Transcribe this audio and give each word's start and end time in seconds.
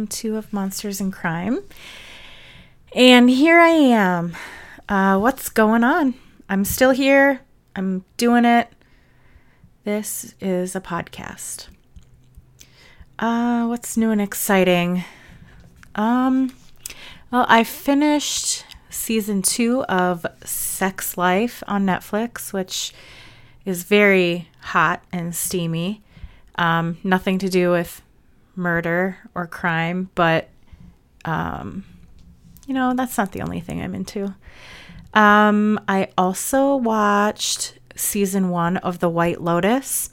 welcome 0.00 0.08
to 0.08 0.38
Of 0.38 0.50
Monsters 0.50 0.98
and 0.98 1.12
Crime. 1.12 1.62
And 2.94 3.28
here 3.28 3.58
I 3.58 3.68
am. 3.68 4.34
Uh, 4.88 5.18
what's 5.18 5.50
going 5.50 5.84
on? 5.84 6.14
I'm 6.48 6.64
still 6.64 6.92
here. 6.92 7.42
I'm 7.76 8.06
doing 8.16 8.46
it. 8.46 8.72
This 9.84 10.34
is 10.40 10.74
a 10.74 10.80
podcast. 10.80 11.68
Uh, 13.18 13.66
what's 13.66 13.98
new 13.98 14.10
and 14.10 14.22
exciting? 14.22 15.04
Um, 15.94 16.54
well, 17.30 17.44
I 17.46 17.62
finished 17.62 18.64
season 18.88 19.42
two 19.42 19.84
of 19.84 20.24
Sex 20.46 21.18
Life 21.18 21.62
on 21.66 21.84
Netflix, 21.84 22.54
which 22.54 22.94
is 23.66 23.82
very 23.82 24.48
hot 24.60 25.04
and 25.12 25.34
steamy. 25.34 26.02
Um, 26.54 26.96
nothing 27.04 27.38
to 27.40 27.50
do 27.50 27.70
with 27.70 28.00
murder 28.60 29.16
or 29.34 29.46
crime, 29.46 30.10
but 30.14 30.48
um, 31.24 31.84
you 32.66 32.74
know, 32.74 32.94
that's 32.94 33.18
not 33.18 33.32
the 33.32 33.42
only 33.42 33.60
thing 33.60 33.82
I'm 33.82 33.94
into. 33.94 34.34
Um, 35.12 35.80
I 35.88 36.08
also 36.16 36.76
watched 36.76 37.78
season 37.96 38.50
one 38.50 38.76
of 38.78 39.00
The 39.00 39.08
White 39.08 39.40
Lotus. 39.40 40.10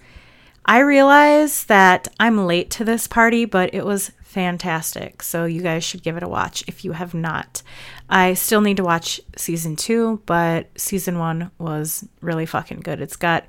I 0.65 0.79
realize 0.79 1.65
that 1.65 2.07
I'm 2.19 2.45
late 2.45 2.71
to 2.71 2.83
this 2.83 3.07
party, 3.07 3.45
but 3.45 3.73
it 3.73 3.85
was 3.85 4.11
fantastic. 4.23 5.23
So 5.23 5.45
you 5.45 5.61
guys 5.61 5.83
should 5.83 6.03
give 6.03 6.17
it 6.17 6.23
a 6.23 6.27
watch 6.27 6.63
if 6.67 6.83
you 6.83 6.93
have 6.93 7.13
not. 7.13 7.61
I 8.09 8.33
still 8.33 8.61
need 8.61 8.77
to 8.77 8.83
watch 8.83 9.21
season 9.35 9.75
two, 9.75 10.21
but 10.25 10.67
season 10.77 11.19
one 11.19 11.51
was 11.57 12.07
really 12.21 12.45
fucking 12.45 12.81
good. 12.81 13.01
It's 13.01 13.15
got 13.15 13.45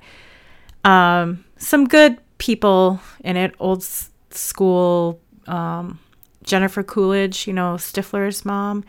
um, 0.85 1.43
some 1.57 1.87
good 1.87 2.19
people 2.37 3.01
in 3.23 3.35
it, 3.37 3.53
old 3.59 3.85
school 4.31 5.19
um, 5.47 5.99
Jennifer 6.43 6.83
Coolidge, 6.83 7.47
you 7.47 7.53
know, 7.53 7.75
Stifler's 7.75 8.45
mom. 8.45 8.83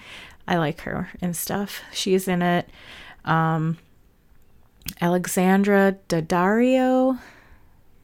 I 0.46 0.56
like 0.56 0.80
her 0.80 1.10
and 1.20 1.36
stuff. 1.36 1.80
She's 1.92 2.26
in 2.26 2.42
it. 2.42 2.68
Um, 3.24 3.78
Alexandra 5.00 5.96
Daddario. 6.08 7.18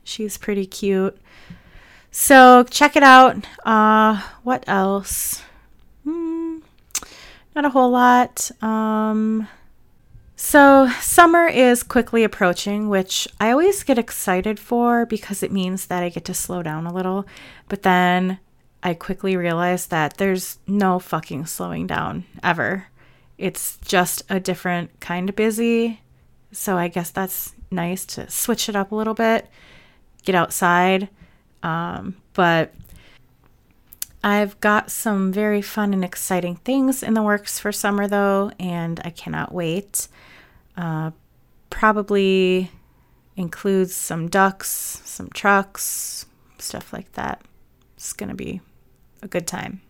She's 0.05 0.39
pretty 0.39 0.67
cute. 0.67 1.19
So 2.11 2.65
check 2.65 2.97
it 2.97 3.03
out. 3.03 3.45
Uh, 3.65 4.23
what 4.43 4.65
else? 4.67 5.43
Hmm, 6.05 6.59
not 7.55 7.65
a 7.65 7.71
whole 7.71 7.91
lot. 7.91 8.51
Um, 8.63 9.49
so, 10.39 10.91
summer 11.01 11.47
is 11.47 11.83
quickly 11.83 12.23
approaching, 12.23 12.91
which 12.91 13.27
I 13.41 13.51
always 13.51 13.83
get 13.83 13.99
excited 13.99 14.61
for 14.61 15.07
because 15.07 15.43
it 15.43 15.51
means 15.51 15.87
that 15.87 16.03
I 16.03 16.11
get 16.11 16.27
to 16.27 16.35
slow 16.35 16.63
down 16.63 16.87
a 16.87 16.93
little. 16.93 17.27
But 17.69 17.83
then 17.83 18.39
I 18.83 18.93
quickly 18.93 19.35
realize 19.35 19.87
that 19.87 20.19
there's 20.19 20.59
no 20.67 20.99
fucking 20.99 21.47
slowing 21.47 21.87
down 21.87 22.25
ever. 22.43 22.89
It's 23.39 23.79
just 23.79 24.25
a 24.29 24.39
different 24.39 25.01
kind 25.01 25.31
of 25.31 25.37
busy. 25.37 26.03
So, 26.53 26.77
I 26.77 26.89
guess 26.89 27.09
that's 27.09 27.55
nice 27.71 28.05
to 28.05 28.29
switch 28.29 28.69
it 28.69 28.77
up 28.77 28.93
a 28.93 28.95
little 28.95 29.15
bit, 29.15 29.49
get 30.25 30.35
outside. 30.35 31.09
Um, 31.63 32.15
but 32.35 32.75
I've 34.27 34.59
got 34.59 34.91
some 34.91 35.31
very 35.31 35.63
fun 35.63 35.95
and 35.95 36.05
exciting 36.05 36.57
things 36.57 37.05
in 37.05 37.15
the 37.15 37.23
works 37.23 37.61
for 37.61 37.71
summer, 37.71 38.09
though, 38.09 38.51
and 38.59 39.01
I 39.05 39.11
cannot 39.11 39.55
wait. 39.55 40.09
Uh, 40.77 41.13
probably 41.71 42.73
includes 43.37 43.95
some 43.95 44.27
ducks, 44.27 45.01
some 45.05 45.31
trucks, 45.31 46.27
stuff 46.59 46.93
like 46.93 47.13
that. 47.13 47.41
It's 47.95 48.13
going 48.13 48.31
to 48.31 48.35
be 48.35 48.61
a 49.23 49.29
good 49.29 49.47
time. 49.47 49.81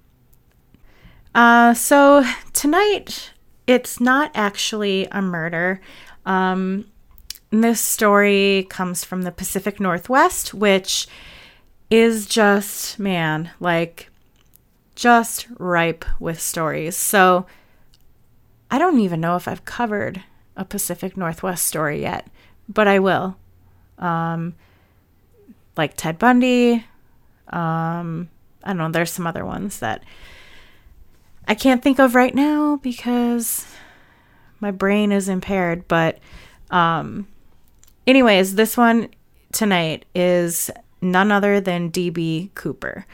Uh, 1.34 1.72
so 1.72 2.22
tonight, 2.52 3.30
it's 3.66 4.00
not 4.00 4.32
actually 4.34 5.08
a 5.12 5.22
murder. 5.22 5.80
Um, 6.26 6.84
this 7.48 7.80
story 7.80 8.66
comes 8.68 9.02
from 9.02 9.22
the 9.22 9.32
Pacific 9.32 9.80
Northwest, 9.80 10.52
which 10.52 11.08
is 11.88 12.26
just, 12.26 12.98
man, 12.98 13.50
like 13.60 14.10
just 14.96 15.46
ripe 15.58 16.04
with 16.18 16.40
stories. 16.40 16.96
So 16.96 17.46
I 18.70 18.78
don't 18.78 18.98
even 18.98 19.20
know 19.20 19.36
if 19.36 19.46
I've 19.46 19.64
covered 19.64 20.24
a 20.56 20.64
Pacific 20.64 21.16
Northwest 21.16 21.64
story 21.64 22.00
yet, 22.00 22.26
but 22.68 22.88
I 22.88 22.98
will. 22.98 23.36
Um, 23.98 24.54
like 25.76 25.94
Ted 25.96 26.18
Bundy. 26.18 26.84
Um, 27.48 28.28
I 28.64 28.70
don't 28.70 28.78
know, 28.78 28.90
there's 28.90 29.12
some 29.12 29.26
other 29.26 29.44
ones 29.44 29.78
that 29.78 30.02
I 31.46 31.54
can't 31.54 31.82
think 31.82 32.00
of 32.00 32.16
right 32.16 32.34
now 32.34 32.76
because 32.76 33.64
my 34.58 34.72
brain 34.72 35.12
is 35.12 35.28
impaired. 35.28 35.86
But, 35.86 36.18
um, 36.70 37.28
anyways, 38.06 38.56
this 38.56 38.76
one 38.76 39.10
tonight 39.52 40.06
is 40.14 40.70
none 41.00 41.30
other 41.30 41.60
than 41.60 41.88
D.B. 41.90 42.50
Cooper. 42.54 43.06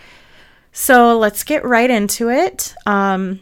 So 0.72 1.18
let's 1.18 1.44
get 1.44 1.64
right 1.64 1.90
into 1.90 2.30
it. 2.30 2.74
Um, 2.86 3.40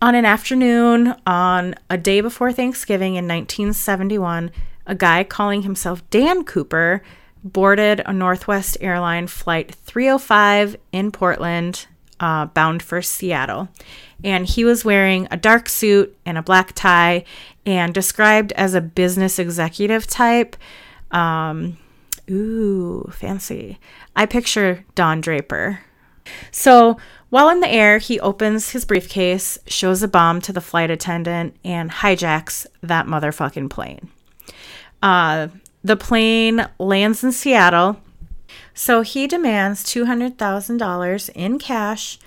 on 0.00 0.14
an 0.14 0.26
afternoon 0.26 1.14
on 1.26 1.74
a 1.88 1.96
day 1.96 2.20
before 2.20 2.52
Thanksgiving 2.52 3.14
in 3.14 3.24
1971, 3.26 4.50
a 4.86 4.94
guy 4.94 5.24
calling 5.24 5.62
himself 5.62 6.08
Dan 6.10 6.44
Cooper 6.44 7.02
boarded 7.42 8.02
a 8.04 8.12
Northwest 8.12 8.76
Airline 8.80 9.26
Flight 9.26 9.74
305 9.74 10.76
in 10.92 11.10
Portland, 11.10 11.86
uh, 12.20 12.46
bound 12.46 12.82
for 12.82 13.00
Seattle. 13.00 13.68
And 14.22 14.46
he 14.46 14.64
was 14.64 14.84
wearing 14.84 15.28
a 15.30 15.36
dark 15.36 15.68
suit 15.68 16.14
and 16.26 16.36
a 16.36 16.42
black 16.42 16.72
tie 16.74 17.24
and 17.64 17.94
described 17.94 18.52
as 18.52 18.74
a 18.74 18.80
business 18.82 19.38
executive 19.38 20.06
type. 20.06 20.56
Um, 21.10 21.78
ooh, 22.30 23.10
fancy. 23.12 23.78
I 24.14 24.26
picture 24.26 24.84
Don 24.94 25.20
Draper 25.20 25.80
so 26.50 26.98
while 27.30 27.50
in 27.50 27.60
the 27.60 27.68
air, 27.68 27.98
he 27.98 28.18
opens 28.20 28.70
his 28.70 28.84
briefcase, 28.84 29.58
shows 29.66 30.02
a 30.02 30.08
bomb 30.08 30.40
to 30.42 30.52
the 30.52 30.60
flight 30.60 30.90
attendant, 30.90 31.56
and 31.62 31.90
hijacks 31.90 32.66
that 32.82 33.06
motherfucking 33.06 33.68
plane. 33.68 34.08
Uh, 35.02 35.48
the 35.84 35.96
plane 35.96 36.66
lands 36.78 37.22
in 37.22 37.32
Seattle. 37.32 38.00
So 38.72 39.02
he 39.02 39.26
demands 39.26 39.84
$200,000 39.84 41.30
in 41.34 41.58
cash, 41.58 42.18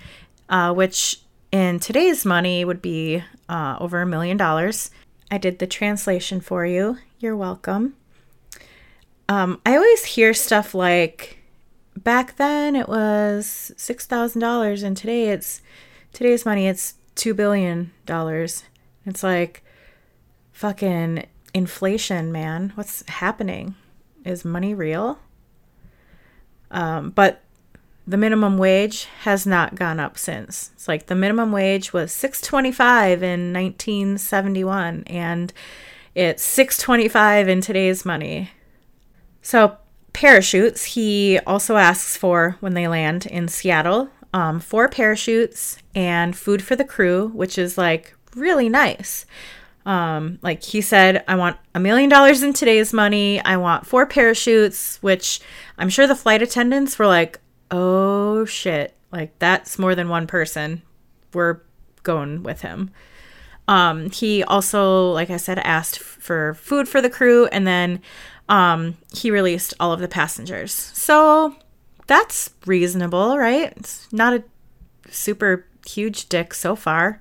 uh, 0.48 0.72
which 0.72 1.20
in 1.50 1.80
today's 1.80 2.24
money 2.24 2.64
would 2.64 2.80
be 2.80 3.24
uh, 3.48 3.76
over 3.80 4.00
a 4.00 4.06
million 4.06 4.36
dollars. 4.36 4.90
I 5.30 5.38
did 5.38 5.58
the 5.58 5.66
translation 5.66 6.40
for 6.40 6.64
you. 6.64 6.98
You're 7.18 7.36
welcome. 7.36 7.94
Um, 9.28 9.60
I 9.64 9.76
always 9.76 10.04
hear 10.04 10.34
stuff 10.34 10.74
like 10.74 11.41
back 11.96 12.36
then 12.36 12.76
it 12.76 12.88
was 12.88 13.72
six 13.76 14.06
thousand 14.06 14.40
dollars, 14.40 14.82
and 14.82 14.96
today 14.96 15.28
it's 15.28 15.62
today's 16.12 16.44
money 16.44 16.66
it's 16.66 16.94
two 17.14 17.34
billion 17.34 17.92
dollars. 18.06 18.64
It's 19.04 19.22
like 19.22 19.62
fucking 20.52 21.26
inflation, 21.54 22.32
man. 22.32 22.72
What's 22.74 23.06
happening? 23.08 23.74
Is 24.24 24.44
money 24.44 24.74
real? 24.74 25.18
Um, 26.70 27.10
but 27.10 27.42
the 28.06 28.16
minimum 28.16 28.58
wage 28.58 29.04
has 29.22 29.46
not 29.46 29.74
gone 29.74 30.00
up 30.00 30.18
since. 30.18 30.70
It's 30.74 30.88
like 30.88 31.06
the 31.06 31.14
minimum 31.14 31.52
wage 31.52 31.92
was 31.92 32.12
625 32.12 33.22
in 33.22 33.52
1971 33.52 35.04
and 35.06 35.52
it's 36.14 36.42
625 36.42 37.48
in 37.48 37.60
today's 37.60 38.04
money. 38.04 38.50
So 39.40 39.76
parachutes 40.12 40.84
he 40.84 41.38
also 41.46 41.76
asks 41.76 42.16
for 42.16 42.56
when 42.60 42.74
they 42.74 42.88
land 42.88 43.26
in 43.26 43.48
Seattle. 43.48 44.10
Um, 44.34 44.60
four 44.60 44.88
parachutes 44.88 45.78
and 45.94 46.34
food 46.34 46.62
for 46.62 46.74
the 46.74 46.84
crew, 46.84 47.28
which 47.28 47.58
is 47.58 47.76
like 47.76 48.14
really 48.34 48.68
nice. 48.68 49.26
Um, 49.84 50.38
like 50.42 50.62
he 50.62 50.80
said, 50.80 51.24
I 51.26 51.34
want 51.34 51.56
a 51.74 51.80
million 51.80 52.08
dollars 52.08 52.42
in 52.42 52.52
today's 52.52 52.92
money. 52.92 53.40
I 53.40 53.56
want 53.56 53.86
four 53.86 54.06
parachutes, 54.06 54.98
which 55.02 55.40
I'm 55.76 55.88
sure 55.88 56.06
the 56.06 56.14
flight 56.14 56.40
attendants 56.40 56.98
were 56.98 57.06
like, 57.06 57.40
oh 57.70 58.44
shit, 58.44 58.94
like 59.10 59.38
that's 59.38 59.78
more 59.78 59.94
than 59.94 60.08
one 60.08 60.26
person. 60.26 60.82
We're 61.34 61.60
going 62.02 62.42
with 62.42 62.62
him. 62.62 62.90
Um, 63.68 64.10
he 64.10 64.42
also, 64.42 65.10
like 65.12 65.30
I 65.30 65.36
said, 65.36 65.58
asked 65.60 65.98
for 65.98 66.54
food 66.54 66.88
for 66.88 67.00
the 67.00 67.10
crew 67.10 67.46
and 67.46 67.66
then 67.66 68.00
um, 68.52 68.98
he 69.14 69.30
released 69.30 69.72
all 69.80 69.92
of 69.92 70.00
the 70.00 70.06
passengers. 70.06 70.72
So 70.74 71.56
that's 72.06 72.50
reasonable, 72.66 73.38
right? 73.38 73.72
It's 73.78 74.12
not 74.12 74.34
a 74.34 74.44
super 75.10 75.64
huge 75.86 76.28
dick 76.28 76.52
so 76.52 76.76
far. 76.76 77.18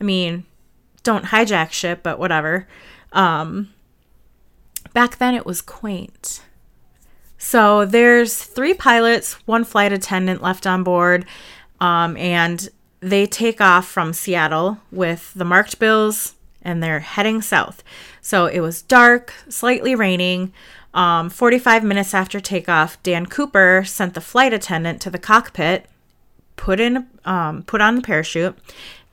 I 0.00 0.04
mean, 0.04 0.44
don't 1.04 1.26
hijack 1.26 1.70
shit, 1.70 2.02
but 2.02 2.18
whatever. 2.18 2.66
Um, 3.12 3.72
back 4.92 5.18
then 5.18 5.36
it 5.36 5.46
was 5.46 5.62
quaint. 5.62 6.42
So 7.38 7.84
there's 7.84 8.42
three 8.42 8.74
pilots, 8.74 9.34
one 9.46 9.62
flight 9.62 9.92
attendant 9.92 10.42
left 10.42 10.66
on 10.66 10.82
board, 10.82 11.24
um, 11.80 12.16
and 12.16 12.68
they 12.98 13.26
take 13.26 13.60
off 13.60 13.86
from 13.86 14.12
Seattle 14.12 14.78
with 14.90 15.32
the 15.34 15.44
marked 15.44 15.78
bills 15.78 16.34
and 16.62 16.82
they're 16.82 16.98
heading 16.98 17.42
south. 17.42 17.84
So 18.28 18.44
it 18.44 18.60
was 18.60 18.82
dark, 18.82 19.32
slightly 19.48 19.94
raining. 19.94 20.52
Um, 20.92 21.30
45 21.30 21.82
minutes 21.82 22.12
after 22.12 22.40
takeoff, 22.40 23.02
Dan 23.02 23.24
Cooper 23.24 23.84
sent 23.86 24.12
the 24.12 24.20
flight 24.20 24.52
attendant 24.52 25.00
to 25.00 25.08
the 25.08 25.18
cockpit, 25.18 25.86
put 26.56 26.78
in, 26.78 27.06
um, 27.24 27.62
put 27.62 27.80
on 27.80 27.94
the 27.94 28.02
parachute, 28.02 28.54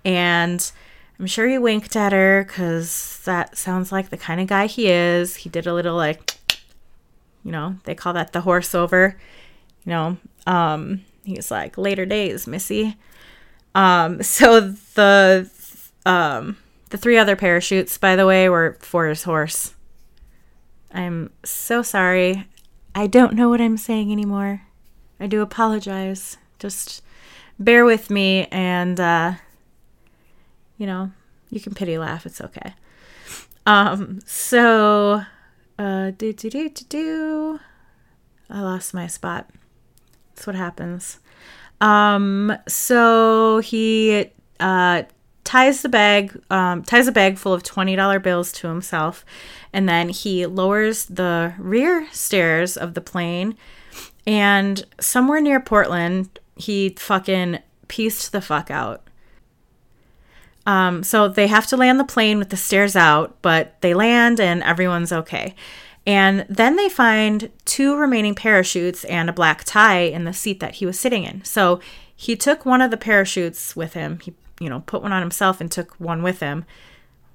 and 0.04 0.70
I'm 1.18 1.28
sure 1.28 1.48
he 1.48 1.58
winked 1.58 1.96
at 1.96 2.12
her 2.12 2.44
because 2.44 3.22
that 3.24 3.58
sounds 3.58 3.90
like 3.90 4.10
the 4.10 4.18
kind 4.18 4.42
of 4.42 4.48
guy 4.48 4.66
he 4.68 4.90
is. 4.92 5.38
He 5.38 5.50
did 5.50 5.66
a 5.66 5.74
little 5.74 5.96
like, 5.96 6.36
you 7.46 7.54
know, 7.54 7.78
they 7.86 7.96
call 7.96 8.12
that 8.12 8.34
the 8.34 8.42
horse 8.42 8.76
over. 8.76 9.18
You 9.86 9.92
know, 9.92 10.18
um, 10.46 11.06
he's 11.24 11.50
like 11.52 11.78
later 11.78 12.06
days, 12.06 12.48
Missy. 12.48 12.98
Um, 13.76 14.22
so 14.24 14.60
the 14.96 15.50
um, 16.06 16.58
the 16.90 16.98
three 16.98 17.18
other 17.18 17.36
parachutes, 17.36 17.98
by 17.98 18.16
the 18.16 18.26
way, 18.26 18.48
were 18.50 18.78
for 18.80 19.08
his 19.08 19.24
horse. 19.24 19.74
I'm 20.92 21.32
so 21.44 21.82
sorry. 21.82 22.48
I 22.94 23.08
don't 23.08 23.34
know 23.34 23.50
what 23.50 23.60
I'm 23.60 23.78
saying 23.78 24.12
anymore. 24.12 24.62
I 25.20 25.28
do 25.28 25.42
apologize. 25.42 26.38
Just 26.60 27.04
bear 27.60 27.86
with 27.86 28.10
me 28.10 28.48
and 28.52 29.00
uh 29.00 29.34
you 30.78 30.86
know, 30.86 31.12
you 31.50 31.60
can 31.60 31.74
pity 31.74 31.98
laugh, 31.98 32.26
it's 32.26 32.42
okay. 32.42 32.74
Um 33.66 34.20
so 34.26 35.24
uh 35.78 36.12
do 36.12 36.32
do 36.32 36.50
do 36.50 36.70
do 36.70 36.86
do 36.88 37.60
I 38.50 38.62
lost 38.62 38.94
my 38.94 39.08
spot. 39.08 39.50
That's 40.34 40.48
what 40.48 40.56
happens. 40.56 41.20
Um 41.82 42.56
so 42.68 43.60
he 43.60 44.32
uh 44.60 45.04
ties 45.56 45.82
the 45.84 45.90
bag 45.90 46.38
um, 46.50 46.84
ties 46.84 47.08
a 47.08 47.14
bag 47.14 47.38
full 47.38 47.54
of 47.54 47.64
$20 47.64 48.22
bills 48.22 48.52
to 48.52 48.68
himself 48.68 49.24
and 49.72 49.88
then 49.88 50.10
he 50.10 50.46
lowers 50.46 51.06
the 51.06 51.54
rear 51.58 52.06
stairs 52.12 52.76
of 52.76 52.94
the 52.94 53.00
plane 53.00 53.56
and 54.28 54.86
somewhere 55.00 55.40
near 55.40 55.62
portland 55.62 56.40
he 56.58 56.90
fucking 57.00 57.60
pieced 57.88 58.34
the 58.34 58.42
fuck 58.42 58.70
out. 58.70 59.08
Um, 60.66 61.04
so 61.04 61.30
they 61.30 61.48
have 61.48 61.68
to 61.68 61.78
land 61.78 62.02
the 62.02 62.06
plane 62.06 62.38
with 62.38 62.50
the 62.50 62.58
stairs 62.58 62.98
out 62.98 63.42
but 63.42 63.80
they 63.80 63.94
land 63.94 64.42
and 64.42 64.62
everyone's 64.62 65.14
okay. 65.14 65.56
And 66.06 66.46
then 66.50 66.76
they 66.76 66.90
find 66.90 67.50
two 67.64 67.96
remaining 67.96 68.36
parachutes 68.36 69.06
and 69.06 69.30
a 69.30 69.34
black 69.34 69.64
tie 69.64 70.02
in 70.02 70.26
the 70.26 70.34
seat 70.34 70.60
that 70.60 70.76
he 70.76 70.86
was 70.86 71.00
sitting 71.00 71.24
in. 71.24 71.46
So 71.46 71.80
he 72.14 72.36
took 72.36 72.66
one 72.66 72.82
of 72.82 72.92
the 72.92 72.98
parachutes 72.98 73.74
with 73.76 73.94
him. 73.94 74.20
He 74.20 74.34
you 74.60 74.70
know, 74.70 74.82
put 74.86 75.02
one 75.02 75.14
on 75.14 75.22
himself 75.22 75.60
and 75.60 75.72
took 75.72 75.94
one 76.00 76.24
with 76.24 76.40
him. 76.40 76.66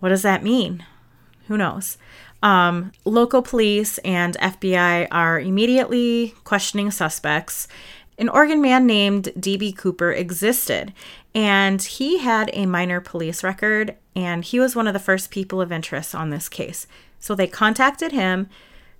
What 0.00 0.08
does 0.08 0.22
that 0.22 0.42
mean? 0.42 0.84
Who 1.48 1.56
knows? 1.56 1.98
Um, 2.42 2.92
local 3.04 3.42
police 3.42 3.98
and 3.98 4.36
FBI 4.38 5.08
are 5.10 5.40
immediately 5.40 6.34
questioning 6.44 6.90
suspects. 6.90 7.68
An 8.18 8.28
Oregon 8.28 8.60
man 8.60 8.86
named 8.86 9.32
D.B. 9.38 9.72
Cooper 9.72 10.12
existed, 10.12 10.92
and 11.34 11.80
he 11.82 12.18
had 12.18 12.50
a 12.52 12.66
minor 12.66 13.00
police 13.00 13.42
record, 13.42 13.96
and 14.14 14.44
he 14.44 14.60
was 14.60 14.76
one 14.76 14.86
of 14.86 14.92
the 14.92 14.98
first 14.98 15.30
people 15.30 15.60
of 15.60 15.72
interest 15.72 16.14
on 16.14 16.30
this 16.30 16.48
case. 16.48 16.86
So 17.18 17.34
they 17.34 17.46
contacted 17.46 18.12
him 18.12 18.48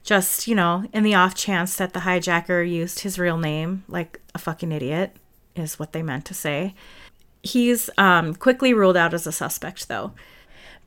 just, 0.02 0.46
you 0.46 0.55
know, 0.55 0.84
in 0.93 1.02
the 1.02 1.14
off 1.14 1.34
chance 1.34 1.76
that 1.76 1.93
the 1.93 2.00
hijacker 2.00 2.69
used 2.69 3.00
his 3.00 3.19
real 3.19 3.37
name, 3.37 3.84
like 3.88 4.20
a 4.34 4.38
fucking 4.38 4.73
idiot, 4.73 5.16
is 5.55 5.78
what 5.78 5.93
they 5.93 6.02
meant 6.02 6.25
to 6.26 6.34
say. 6.34 6.75
He's 7.42 7.88
um, 7.96 8.34
quickly 8.34 8.75
ruled 8.75 8.96
out 8.96 9.14
as 9.14 9.26
a 9.26 9.32
suspect, 9.32 9.88
though. 9.88 10.12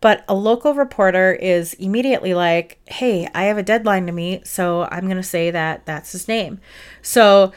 But 0.04 0.26
a 0.28 0.34
local 0.34 0.74
reporter 0.74 1.34
is 1.34 1.76
immediately 1.76 2.34
like, 2.34 2.78
hey, 2.88 3.28
I 3.34 3.44
have 3.44 3.58
a 3.58 3.64
deadline 3.64 4.06
to 4.08 4.12
meet, 4.12 4.46
so 4.46 4.84
I'm 4.92 5.06
going 5.06 5.16
to 5.16 5.24
say 5.24 5.50
that 5.50 5.86
that's 5.86 6.12
his 6.12 6.28
name. 6.28 6.60
So 7.02 7.54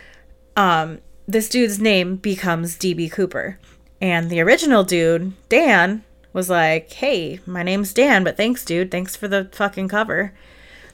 um, 0.56 1.00
this 1.26 1.48
dude's 1.48 1.80
name 1.80 2.16
becomes 2.16 2.76
DB 2.76 3.10
Cooper. 3.10 3.58
And 4.00 4.30
the 4.30 4.40
original 4.40 4.84
dude, 4.84 5.32
Dan, 5.48 6.04
was 6.32 6.48
like, 6.48 6.92
hey, 6.92 7.40
my 7.46 7.62
name's 7.62 7.92
Dan, 7.92 8.22
but 8.22 8.36
thanks, 8.36 8.64
dude. 8.64 8.90
Thanks 8.90 9.16
for 9.16 9.26
the 9.26 9.48
fucking 9.52 9.88
cover. 9.88 10.32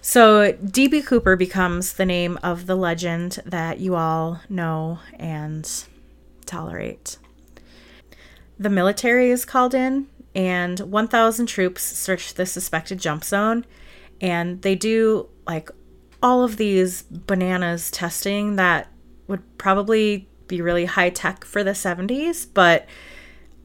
So 0.00 0.52
DB 0.54 1.04
Cooper 1.04 1.36
becomes 1.36 1.92
the 1.92 2.06
name 2.06 2.38
of 2.42 2.66
the 2.66 2.76
legend 2.76 3.40
that 3.44 3.78
you 3.78 3.94
all 3.94 4.40
know 4.48 5.00
and 5.18 5.68
tolerate. 6.46 7.18
The 8.62 8.70
military 8.70 9.32
is 9.32 9.44
called 9.44 9.74
in, 9.74 10.06
and 10.36 10.78
1,000 10.78 11.46
troops 11.46 11.82
search 11.82 12.34
the 12.34 12.46
suspected 12.46 13.00
jump 13.00 13.24
zone. 13.24 13.66
And 14.20 14.62
they 14.62 14.76
do 14.76 15.28
like 15.48 15.68
all 16.22 16.44
of 16.44 16.58
these 16.58 17.02
bananas 17.02 17.90
testing 17.90 18.54
that 18.54 18.88
would 19.26 19.58
probably 19.58 20.28
be 20.46 20.62
really 20.62 20.84
high 20.84 21.10
tech 21.10 21.44
for 21.44 21.64
the 21.64 21.72
70s, 21.72 22.46
but 22.54 22.86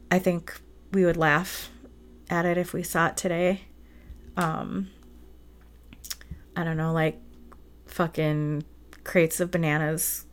I 0.09 0.17
think 0.17 0.59
we 0.91 1.05
would 1.05 1.15
laugh 1.15 1.69
at 2.27 2.47
it 2.47 2.57
if 2.57 2.73
we 2.73 2.81
saw 2.81 3.09
it 3.09 3.17
today. 3.17 3.65
Um, 4.35 4.89
I 6.55 6.63
don't 6.63 6.77
know, 6.77 6.91
like 6.91 7.21
fucking 7.85 8.63
crates 9.03 9.39
of 9.39 9.51
bananas 9.51 10.25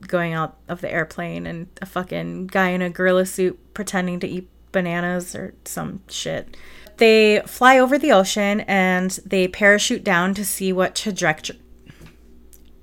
going 0.00 0.32
out 0.32 0.56
of 0.68 0.80
the 0.80 0.92
airplane 0.92 1.46
and 1.46 1.68
a 1.80 1.86
fucking 1.86 2.48
guy 2.48 2.70
in 2.70 2.82
a 2.82 2.90
gorilla 2.90 3.26
suit 3.26 3.58
pretending 3.74 4.20
to 4.20 4.28
eat 4.28 4.48
bananas 4.72 5.34
or 5.34 5.54
some 5.64 6.02
shit. 6.08 6.56
They 6.96 7.42
fly 7.46 7.78
over 7.78 7.98
the 7.98 8.12
ocean 8.12 8.60
and 8.60 9.10
they 9.24 9.48
parachute 9.48 10.04
down 10.04 10.34
to 10.34 10.44
see 10.44 10.72
what 10.72 10.94
trajectory 10.94 11.60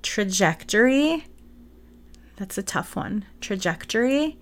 trajectory? 0.01 1.25
That's 2.37 2.57
a 2.57 2.63
tough 2.63 2.95
one. 2.95 3.25
Trajectory 3.39 4.37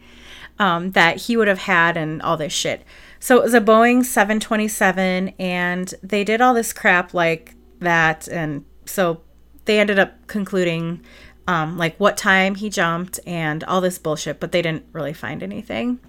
um, 0.58 0.92
that 0.92 1.18
he 1.18 1.38
would 1.38 1.48
have 1.48 1.60
had 1.60 1.98
and 1.98 2.22
all 2.22 2.38
this 2.38 2.54
shit. 2.54 2.84
So 3.20 3.38
it 3.38 3.44
was 3.44 3.54
a 3.54 3.62
boeing 3.62 4.04
727 4.06 5.30
and 5.40 5.94
they 6.02 6.24
did 6.24 6.42
all 6.42 6.54
this 6.54 6.74
crap 6.74 7.14
like 7.14 7.56
that 7.80 8.28
and 8.28 8.66
so 8.86 9.22
they 9.66 9.80
ended 9.80 10.00
up 10.00 10.28
concluding 10.28 11.04
um, 11.50 11.80
like 11.80 12.00
what 12.00 12.16
time 12.16 12.54
he 12.54 12.70
jumped 12.70 13.20
and 13.26 13.64
all 13.64 13.82
this 13.82 13.98
bullshit, 13.98 14.40
but 14.40 14.52
they 14.52 14.62
didn't 14.62 14.86
really 14.94 15.14
find 15.14 15.42
anything. 15.42 16.00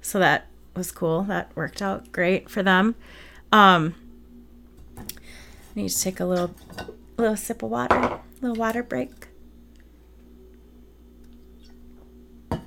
So 0.00 0.18
that 0.18 0.48
was 0.74 0.90
cool. 0.90 1.22
That 1.22 1.54
worked 1.54 1.80
out 1.80 2.10
great 2.10 2.50
for 2.50 2.64
them. 2.64 2.96
Um, 3.52 3.94
I 4.98 5.04
need 5.76 5.90
to 5.90 6.00
take 6.00 6.18
a 6.18 6.24
little, 6.24 6.52
little 7.16 7.36
sip 7.36 7.62
of 7.62 7.70
water, 7.70 7.94
a 7.94 8.20
little 8.40 8.56
water 8.56 8.82
break. 8.82 9.28
Oh. 12.50 12.62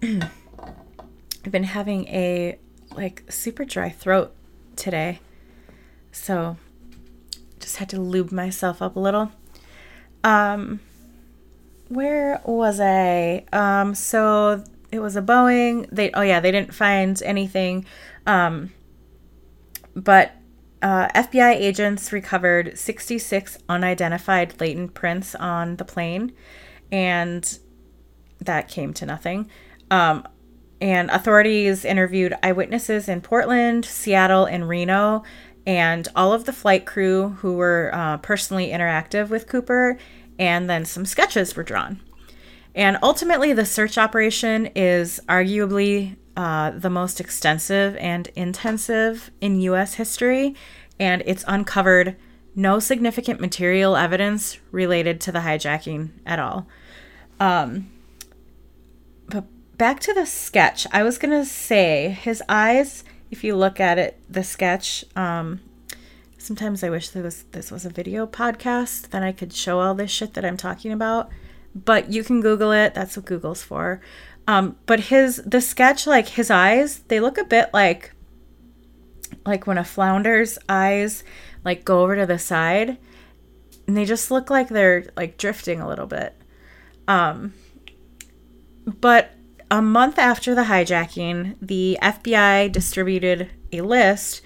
I've 1.44 1.50
been 1.50 1.64
having 1.64 2.06
a 2.06 2.56
like 2.94 3.24
super 3.28 3.64
dry 3.64 3.90
throat 3.90 4.32
today. 4.76 5.18
So 6.12 6.56
just 7.58 7.78
had 7.78 7.88
to 7.88 8.00
lube 8.00 8.30
myself 8.30 8.80
up 8.80 8.94
a 8.94 9.00
little. 9.00 9.32
Um, 10.26 10.80
where 11.88 12.40
was 12.44 12.80
I? 12.80 13.44
Um, 13.52 13.94
so 13.94 14.64
it 14.90 14.98
was 14.98 15.14
a 15.14 15.22
Boeing. 15.22 15.88
They 15.90 16.10
oh 16.10 16.22
yeah, 16.22 16.40
they 16.40 16.50
didn't 16.50 16.74
find 16.74 17.22
anything. 17.22 17.86
Um, 18.26 18.72
but 19.94 20.32
uh, 20.82 21.08
FBI 21.14 21.54
agents 21.54 22.12
recovered 22.12 22.76
66 22.76 23.58
unidentified 23.68 24.60
latent 24.60 24.94
prints 24.94 25.36
on 25.36 25.76
the 25.76 25.84
plane, 25.84 26.32
and 26.90 27.58
that 28.40 28.68
came 28.68 28.92
to 28.94 29.06
nothing. 29.06 29.48
Um, 29.92 30.26
and 30.80 31.08
authorities 31.10 31.84
interviewed 31.84 32.34
eyewitnesses 32.42 33.08
in 33.08 33.20
Portland, 33.20 33.84
Seattle, 33.84 34.44
and 34.44 34.68
Reno, 34.68 35.22
and 35.66 36.08
all 36.14 36.32
of 36.32 36.44
the 36.44 36.52
flight 36.52 36.86
crew 36.86 37.30
who 37.40 37.54
were 37.54 37.90
uh, 37.92 38.18
personally 38.18 38.68
interactive 38.68 39.28
with 39.28 39.48
Cooper 39.48 39.98
and 40.38 40.68
then 40.68 40.84
some 40.84 41.04
sketches 41.04 41.56
were 41.56 41.62
drawn. 41.62 42.00
And 42.74 42.98
ultimately, 43.02 43.52
the 43.52 43.64
search 43.64 43.96
operation 43.96 44.66
is 44.74 45.18
arguably 45.28 46.16
uh, 46.36 46.70
the 46.70 46.90
most 46.90 47.20
extensive 47.20 47.96
and 47.96 48.28
intensive 48.36 49.30
in 49.40 49.60
US 49.62 49.94
history, 49.94 50.54
and 51.00 51.22
it's 51.24 51.44
uncovered 51.48 52.16
no 52.54 52.78
significant 52.78 53.40
material 53.40 53.96
evidence 53.96 54.58
related 54.70 55.20
to 55.22 55.32
the 55.32 55.40
hijacking 55.40 56.10
at 56.26 56.38
all. 56.38 56.66
Um, 57.40 57.90
but 59.26 59.44
back 59.78 60.00
to 60.00 60.12
the 60.12 60.26
sketch, 60.26 60.86
I 60.92 61.02
was 61.02 61.16
gonna 61.16 61.46
say 61.46 62.10
his 62.10 62.42
eyes, 62.48 63.04
if 63.30 63.44
you 63.44 63.56
look 63.56 63.80
at 63.80 63.98
it, 63.98 64.20
the 64.28 64.44
sketch, 64.44 65.04
um, 65.14 65.60
Sometimes 66.46 66.84
I 66.84 66.90
wish 66.90 67.08
this 67.08 67.72
was 67.72 67.84
a 67.84 67.90
video 67.90 68.24
podcast, 68.24 69.10
then 69.10 69.24
I 69.24 69.32
could 69.32 69.52
show 69.52 69.80
all 69.80 69.96
this 69.96 70.12
shit 70.12 70.34
that 70.34 70.44
I'm 70.44 70.56
talking 70.56 70.92
about. 70.92 71.28
But 71.74 72.12
you 72.12 72.22
can 72.22 72.40
Google 72.40 72.70
it. 72.70 72.94
That's 72.94 73.16
what 73.16 73.26
Google's 73.26 73.64
for. 73.64 74.00
Um, 74.46 74.76
but 74.86 75.00
his 75.00 75.42
the 75.44 75.60
sketch, 75.60 76.06
like 76.06 76.28
his 76.28 76.48
eyes, 76.48 77.00
they 77.08 77.18
look 77.18 77.36
a 77.36 77.42
bit 77.42 77.70
like 77.74 78.12
like 79.44 79.66
when 79.66 79.76
a 79.76 79.82
flounder's 79.82 80.56
eyes 80.68 81.24
like 81.64 81.84
go 81.84 82.02
over 82.02 82.14
to 82.14 82.26
the 82.26 82.38
side 82.38 82.96
and 83.88 83.96
they 83.96 84.04
just 84.04 84.30
look 84.30 84.48
like 84.48 84.68
they're 84.68 85.06
like 85.16 85.38
drifting 85.38 85.80
a 85.80 85.88
little 85.88 86.06
bit. 86.06 86.32
Um, 87.08 87.54
but 88.86 89.32
a 89.70 89.82
month 89.82 90.18
after 90.18 90.54
the 90.54 90.64
hijacking, 90.64 91.56
the 91.60 91.98
FBI 92.00 92.70
distributed 92.70 93.50
a 93.72 93.80
list. 93.80 94.42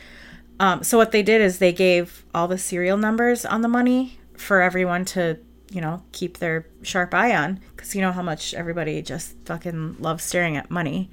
Um, 0.59 0.83
so 0.83 0.99
what 0.99 1.13
they 1.13 1.23
did 1.23 1.41
is 1.41 1.59
they 1.59 1.73
gave 1.73 2.25
all 2.35 2.49
the 2.49 2.59
serial 2.59 2.97
numbers 2.97 3.45
on 3.45 3.63
the 3.63 3.69
money 3.69 4.19
for 4.37 4.61
everyone 4.61 5.05
to, 5.07 5.39
you 5.71 5.81
know, 5.81 6.03
keep 6.13 6.39
their 6.39 6.67
sharp 6.83 7.15
eye 7.15 7.35
on, 7.37 7.61
because 7.75 7.95
you 7.95 8.01
know 8.01 8.13
how 8.13 8.23
much 8.23 8.55
everybody 8.55 9.03
just 9.03 9.37
fucking 9.45 9.97
loves 9.99 10.25
staring 10.25 10.57
at 10.57 10.71
money. 10.71 11.11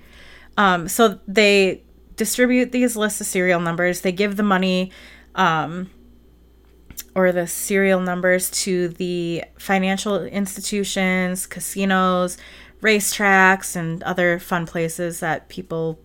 Um, 0.57 0.87
so 0.87 1.19
they 1.27 1.83
distribute 2.15 2.71
these 2.71 2.95
lists 2.97 3.21
of 3.21 3.27
serial 3.27 3.59
numbers. 3.59 4.01
They 4.01 4.11
give 4.11 4.37
the 4.37 4.43
money 4.43 4.91
um, 5.35 5.89
or 7.13 7.31
the 7.31 7.47
serial 7.47 7.99
numbers 7.99 8.49
to 8.51 8.89
the 8.89 9.43
financial 9.57 10.23
institutions, 10.25 11.45
casinos, 11.45 12.37
racetracks, 12.81 13.75
and 13.75 14.03
other 14.03 14.39
fun 14.39 14.65
places 14.65 15.19
that 15.19 15.49
people 15.49 15.99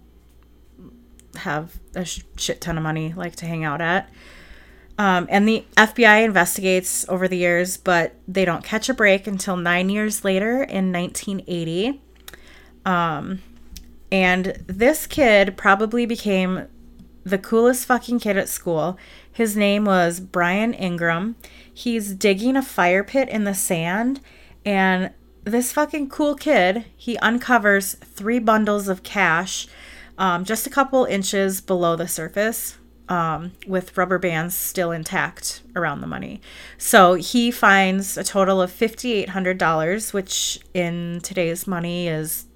have 1.36 1.78
a 1.94 2.04
shit 2.04 2.60
ton 2.60 2.76
of 2.76 2.82
money 2.82 3.12
like 3.16 3.36
to 3.36 3.46
hang 3.46 3.64
out 3.64 3.80
at. 3.80 4.10
Um, 4.98 5.26
and 5.30 5.48
the 5.48 5.64
FBI 5.76 6.24
investigates 6.24 7.08
over 7.08 7.26
the 7.26 7.36
years, 7.36 7.76
but 7.76 8.14
they 8.28 8.44
don't 8.44 8.62
catch 8.62 8.88
a 8.88 8.94
break 8.94 9.26
until 9.26 9.56
nine 9.56 9.88
years 9.88 10.24
later 10.24 10.62
in 10.62 10.92
1980. 10.92 12.00
Um, 12.84 13.40
and 14.10 14.62
this 14.66 15.06
kid 15.06 15.56
probably 15.56 16.04
became 16.04 16.66
the 17.24 17.38
coolest 17.38 17.86
fucking 17.86 18.18
kid 18.20 18.36
at 18.36 18.48
school. 18.48 18.98
His 19.32 19.56
name 19.56 19.86
was 19.86 20.20
Brian 20.20 20.74
Ingram. 20.74 21.36
He's 21.72 22.14
digging 22.14 22.56
a 22.56 22.62
fire 22.62 23.02
pit 23.02 23.28
in 23.28 23.44
the 23.44 23.54
sand, 23.54 24.20
and 24.64 25.10
this 25.44 25.72
fucking 25.72 26.08
cool 26.08 26.34
kid, 26.34 26.84
he 26.96 27.16
uncovers 27.18 27.94
three 27.94 28.38
bundles 28.38 28.88
of 28.88 29.02
cash 29.02 29.66
um, 30.18 30.44
just 30.44 30.66
a 30.66 30.70
couple 30.70 31.04
inches 31.04 31.60
below 31.60 31.96
the 31.96 32.08
surface. 32.08 32.78
Um, 33.08 33.52
with 33.66 33.98
rubber 33.98 34.18
bands 34.18 34.56
still 34.56 34.90
intact 34.90 35.62
around 35.76 36.00
the 36.00 36.06
money. 36.06 36.40
So 36.78 37.14
he 37.14 37.50
finds 37.50 38.16
a 38.16 38.24
total 38.24 38.62
of 38.62 38.70
$5,800, 38.70 40.14
which 40.14 40.60
in 40.72 41.20
today's 41.22 41.66
money 41.66 42.08
is 42.08 42.46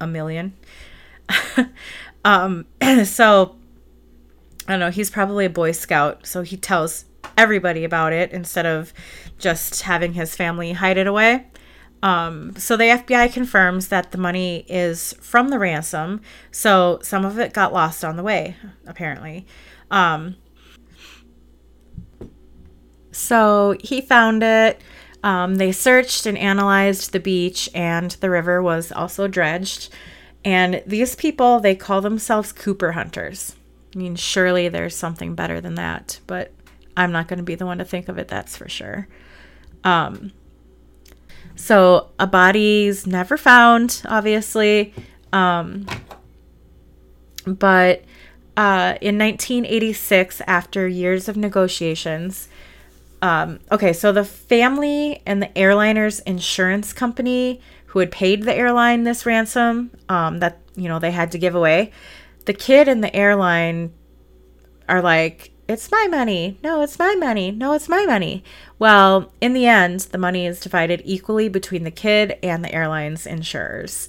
a 0.00 0.06
million. 0.06 0.54
um, 2.24 2.64
so 3.04 3.56
I 4.66 4.72
don't 4.72 4.80
know, 4.80 4.90
he's 4.90 5.10
probably 5.10 5.44
a 5.46 5.50
Boy 5.50 5.72
Scout, 5.72 6.26
so 6.26 6.42
he 6.42 6.56
tells 6.56 7.04
everybody 7.36 7.84
about 7.84 8.12
it 8.12 8.30
instead 8.30 8.64
of 8.64 8.94
just 9.36 9.82
having 9.82 10.14
his 10.14 10.36
family 10.36 10.72
hide 10.72 10.96
it 10.96 11.08
away. 11.08 11.46
Um, 12.02 12.56
so 12.56 12.76
the 12.76 12.84
FBI 12.84 13.32
confirms 13.32 13.88
that 13.88 14.12
the 14.12 14.18
money 14.18 14.64
is 14.68 15.12
from 15.20 15.48
the 15.48 15.58
ransom, 15.58 16.22
so 16.50 16.98
some 17.02 17.24
of 17.24 17.38
it 17.38 17.52
got 17.52 17.72
lost 17.72 18.04
on 18.04 18.16
the 18.16 18.22
way, 18.22 18.56
apparently. 18.86 19.46
Um, 19.90 20.36
so 23.12 23.76
he 23.82 24.00
found 24.00 24.42
it. 24.42 24.80
Um, 25.22 25.56
they 25.56 25.72
searched 25.72 26.24
and 26.24 26.38
analyzed 26.38 27.12
the 27.12 27.20
beach, 27.20 27.68
and 27.74 28.12
the 28.12 28.30
river 28.30 28.62
was 28.62 28.90
also 28.92 29.28
dredged. 29.28 29.90
And 30.42 30.82
these 30.86 31.14
people, 31.14 31.60
they 31.60 31.74
call 31.74 32.00
themselves 32.00 32.52
Cooper 32.52 32.92
hunters. 32.92 33.54
I 33.94 33.98
mean, 33.98 34.16
surely 34.16 34.68
there's 34.68 34.96
something 34.96 35.34
better 35.34 35.60
than 35.60 35.74
that, 35.74 36.20
but 36.26 36.52
I'm 36.96 37.12
not 37.12 37.28
going 37.28 37.38
to 37.38 37.44
be 37.44 37.56
the 37.56 37.66
one 37.66 37.78
to 37.78 37.84
think 37.84 38.08
of 38.08 38.18
it, 38.18 38.28
that's 38.28 38.56
for 38.56 38.68
sure. 38.68 39.08
Um, 39.84 40.32
so 41.60 42.08
a 42.18 42.26
body's 42.26 43.06
never 43.06 43.36
found, 43.36 44.02
obviously. 44.06 44.94
Um, 45.32 45.86
but 47.46 48.02
uh, 48.56 48.96
in 49.00 49.18
1986, 49.18 50.40
after 50.46 50.88
years 50.88 51.28
of 51.28 51.36
negotiations, 51.36 52.48
um, 53.22 53.60
okay, 53.70 53.92
so 53.92 54.10
the 54.10 54.24
family 54.24 55.20
and 55.26 55.42
the 55.42 55.56
airliner's 55.56 56.20
insurance 56.20 56.94
company 56.94 57.60
who 57.86 57.98
had 57.98 58.10
paid 58.10 58.44
the 58.44 58.54
airline 58.54 59.04
this 59.04 59.26
ransom 59.26 59.90
um, 60.08 60.38
that 60.38 60.58
you 60.76 60.88
know 60.88 60.98
they 60.98 61.10
had 61.10 61.30
to 61.32 61.38
give 61.38 61.54
away, 61.54 61.92
the 62.46 62.54
kid 62.54 62.88
and 62.88 63.04
the 63.04 63.14
airline 63.14 63.92
are 64.88 65.02
like, 65.02 65.49
"It's 65.70 65.90
my 65.90 66.08
money. 66.10 66.58
No, 66.62 66.82
it's 66.82 66.98
my 66.98 67.14
money. 67.14 67.50
No, 67.50 67.72
it's 67.74 67.88
my 67.88 68.04
money." 68.04 68.42
Well, 68.78 69.32
in 69.40 69.52
the 69.52 69.66
end, 69.66 70.00
the 70.00 70.18
money 70.18 70.46
is 70.46 70.58
divided 70.58 71.02
equally 71.04 71.48
between 71.48 71.84
the 71.84 71.90
kid 71.90 72.38
and 72.42 72.64
the 72.64 72.74
airline's 72.74 73.26
insurers. 73.26 74.08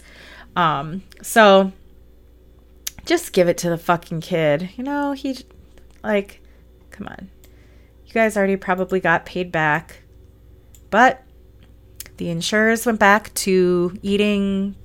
Um, 0.56 1.03
so 1.22 1.72
just 3.06 3.34
give 3.34 3.48
it 3.48 3.58
to 3.60 3.70
the 3.70 3.77
fucking 3.77 4.22
kid. 4.22 4.70
You 4.75 4.84
know, 4.84 5.12
he 5.12 5.38
like, 6.03 6.41
come 6.89 7.08
on. 7.08 7.30
You 8.06 8.13
guys 8.13 8.36
already 8.36 8.58
probably 8.58 9.00
got 9.00 9.25
paid 9.25 9.51
back. 9.51 10.01
But 10.89 11.24
the 12.18 12.30
insurers 12.30 12.86
went 12.86 13.00
back 13.00 13.34
to 13.36 13.98
eating 14.01 14.75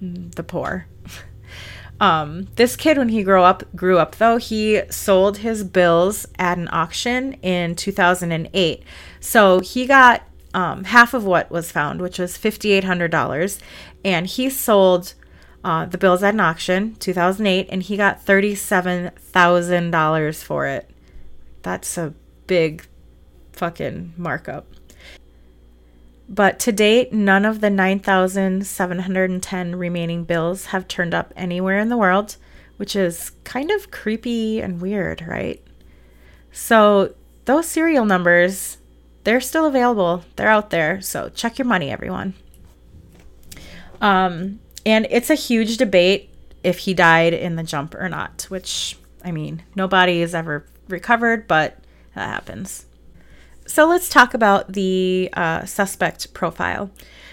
the 0.00 0.42
poor. 0.42 0.86
Um, 2.00 2.48
this 2.56 2.74
kid, 2.76 2.96
when 2.96 3.10
he 3.10 3.22
grew 3.22 3.42
up, 3.42 3.62
grew 3.76 3.98
up 3.98 4.16
though, 4.16 4.38
he 4.38 4.80
sold 4.90 5.36
his 5.38 5.62
bills 5.62 6.26
at 6.38 6.56
an 6.56 6.70
auction 6.72 7.34
in 7.34 7.76
2008. 7.76 8.82
So 9.20 9.60
he 9.60 9.86
got 9.86 10.22
um, 10.54 10.84
half 10.84 11.12
of 11.12 11.24
what 11.24 11.50
was 11.50 11.70
found, 11.70 12.00
which 12.00 12.18
was 12.18 12.38
$5,800, 12.38 13.58
and 14.04 14.26
he 14.26 14.48
sold 14.48 15.12
uh, 15.62 15.84
the 15.84 15.98
bills 15.98 16.22
at 16.22 16.32
an 16.34 16.40
auction 16.40 16.94
2008, 16.96 17.68
and 17.70 17.82
he 17.82 17.98
got 17.98 18.24
$37,000 18.24 20.42
for 20.42 20.66
it. 20.66 20.90
That's 21.62 21.98
a 21.98 22.14
big 22.46 22.86
fucking 23.52 24.14
markup. 24.16 24.64
But 26.32 26.60
to 26.60 26.70
date, 26.70 27.12
none 27.12 27.44
of 27.44 27.60
the 27.60 27.70
9,710 27.70 29.74
remaining 29.74 30.22
bills 30.22 30.66
have 30.66 30.86
turned 30.86 31.12
up 31.12 31.32
anywhere 31.34 31.80
in 31.80 31.88
the 31.88 31.96
world, 31.96 32.36
which 32.76 32.94
is 32.94 33.32
kind 33.42 33.72
of 33.72 33.90
creepy 33.90 34.60
and 34.60 34.80
weird, 34.80 35.24
right? 35.26 35.60
So, 36.52 37.16
those 37.46 37.66
serial 37.66 38.04
numbers, 38.04 38.78
they're 39.24 39.40
still 39.40 39.66
available. 39.66 40.22
They're 40.36 40.48
out 40.48 40.70
there. 40.70 41.00
So, 41.00 41.30
check 41.30 41.58
your 41.58 41.66
money, 41.66 41.90
everyone. 41.90 42.34
Um, 44.00 44.60
and 44.86 45.08
it's 45.10 45.30
a 45.30 45.34
huge 45.34 45.78
debate 45.78 46.30
if 46.62 46.78
he 46.78 46.94
died 46.94 47.34
in 47.34 47.56
the 47.56 47.64
jump 47.64 47.96
or 47.96 48.08
not, 48.08 48.46
which, 48.48 48.96
I 49.24 49.32
mean, 49.32 49.64
nobody 49.74 50.20
has 50.20 50.32
ever 50.34 50.64
recovered, 50.88 51.48
but 51.48 51.76
that 52.14 52.28
happens. 52.28 52.86
So 53.70 53.86
let's 53.86 54.08
talk 54.08 54.34
about 54.34 54.72
the 54.72 55.30
uh, 55.32 55.64
suspect 55.64 56.34
profile. 56.34 56.90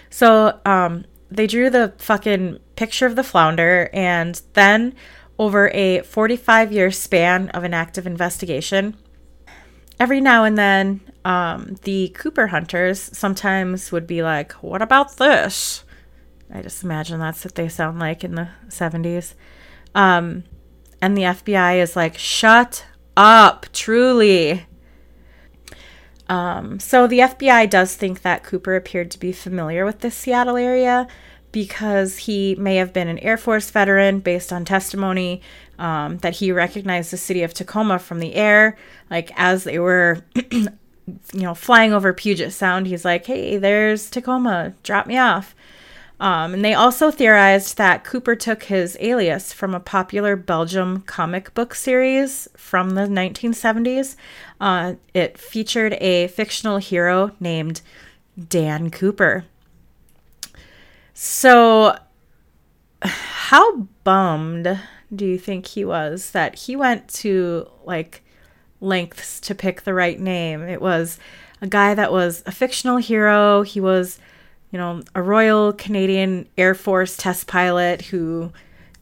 So 0.08 0.60
um, 0.64 1.04
they 1.28 1.48
drew 1.48 1.68
the 1.68 1.94
fucking 1.98 2.60
picture 2.76 3.06
of 3.06 3.16
the 3.16 3.24
flounder, 3.24 3.90
and 3.92 4.40
then 4.52 4.94
over 5.36 5.68
a 5.74 6.02
45 6.02 6.70
year 6.70 6.92
span 6.92 7.48
of 7.48 7.64
an 7.64 7.74
active 7.74 8.06
investigation, 8.06 8.96
every 9.98 10.20
now 10.20 10.44
and 10.44 10.56
then 10.56 11.00
um, 11.24 11.76
the 11.82 12.10
Cooper 12.10 12.46
hunters 12.46 13.00
sometimes 13.18 13.90
would 13.90 14.06
be 14.06 14.22
like, 14.22 14.52
What 14.62 14.80
about 14.80 15.16
this? 15.16 15.82
I 16.54 16.62
just 16.62 16.84
imagine 16.84 17.18
that's 17.18 17.44
what 17.44 17.56
they 17.56 17.68
sound 17.68 17.98
like 17.98 18.22
in 18.22 18.36
the 18.36 18.48
70s. 18.68 19.34
Um, 19.92 20.44
and 21.02 21.16
the 21.18 21.22
FBI 21.22 21.82
is 21.82 21.96
like, 21.96 22.16
Shut 22.16 22.86
up, 23.16 23.66
truly. 23.72 24.67
Um, 26.28 26.78
so 26.78 27.06
the 27.06 27.20
FBI 27.20 27.70
does 27.70 27.94
think 27.94 28.22
that 28.22 28.44
Cooper 28.44 28.76
appeared 28.76 29.10
to 29.12 29.18
be 29.18 29.32
familiar 29.32 29.84
with 29.84 30.00
the 30.00 30.10
Seattle 30.10 30.56
area 30.56 31.08
because 31.52 32.18
he 32.18 32.54
may 32.56 32.76
have 32.76 32.92
been 32.92 33.08
an 33.08 33.18
Air 33.20 33.38
Force 33.38 33.70
veteran 33.70 34.20
based 34.20 34.52
on 34.52 34.64
testimony 34.64 35.40
um, 35.78 36.18
that 36.18 36.34
he 36.34 36.52
recognized 36.52 37.10
the 37.10 37.16
city 37.16 37.42
of 37.42 37.54
Tacoma 37.54 37.98
from 37.98 38.18
the 38.18 38.34
air. 38.34 38.76
Like 39.10 39.30
as 39.36 39.64
they 39.64 39.78
were, 39.78 40.24
you 40.50 40.68
know, 41.32 41.54
flying 41.54 41.92
over 41.92 42.12
Puget 42.12 42.52
Sound, 42.52 42.86
he's 42.86 43.04
like, 43.04 43.24
hey, 43.26 43.56
there's 43.56 44.10
Tacoma, 44.10 44.74
drop 44.82 45.06
me 45.06 45.16
off. 45.16 45.54
Um, 46.20 46.54
and 46.54 46.64
they 46.64 46.74
also 46.74 47.10
theorized 47.10 47.76
that 47.76 48.04
Cooper 48.04 48.34
took 48.34 48.64
his 48.64 48.96
alias 49.00 49.52
from 49.52 49.74
a 49.74 49.80
popular 49.80 50.34
Belgium 50.34 51.02
comic 51.02 51.54
book 51.54 51.74
series 51.74 52.48
from 52.56 52.90
the 52.90 53.02
1970s. 53.02 54.16
Uh, 54.60 54.94
it 55.14 55.38
featured 55.38 55.94
a 55.94 56.26
fictional 56.28 56.78
hero 56.78 57.30
named 57.38 57.82
Dan 58.48 58.90
Cooper. 58.90 59.44
So, 61.14 61.96
how 63.02 63.88
bummed 64.02 64.80
do 65.14 65.24
you 65.24 65.38
think 65.38 65.66
he 65.66 65.84
was 65.84 66.32
that 66.32 66.54
he 66.56 66.76
went 66.76 67.08
to 67.08 67.68
like 67.84 68.22
lengths 68.80 69.40
to 69.40 69.54
pick 69.54 69.82
the 69.82 69.94
right 69.94 70.18
name? 70.18 70.62
It 70.62 70.80
was 70.80 71.18
a 71.60 71.66
guy 71.66 71.94
that 71.94 72.12
was 72.12 72.42
a 72.46 72.52
fictional 72.52 72.98
hero. 72.98 73.62
He 73.62 73.80
was 73.80 74.18
you 74.70 74.78
know, 74.78 75.02
a 75.14 75.22
Royal 75.22 75.72
Canadian 75.72 76.48
Air 76.56 76.74
Force 76.74 77.16
test 77.16 77.46
pilot 77.46 78.02
who 78.02 78.52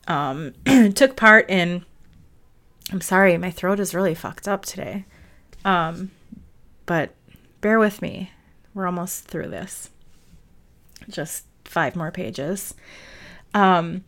um, 0.07 0.55
took 0.95 1.17
part 1.17 1.51
in. 1.51 1.85
I'm 2.93 3.01
sorry, 3.01 3.37
my 3.37 3.51
throat 3.51 3.81
is 3.81 3.95
really 3.95 4.15
fucked 4.15 4.47
up 4.47 4.65
today. 4.65 5.05
Um, 5.65 6.13
but 6.87 7.15
bear 7.61 7.81
with 7.81 8.01
me. 8.01 8.31
We're 8.75 8.87
almost 8.87 9.25
through 9.25 9.49
this. 9.49 9.91
Just 11.09 11.47
five 11.65 11.97
more 11.97 12.13
pages. 12.13 12.75
Um, 13.55 14.05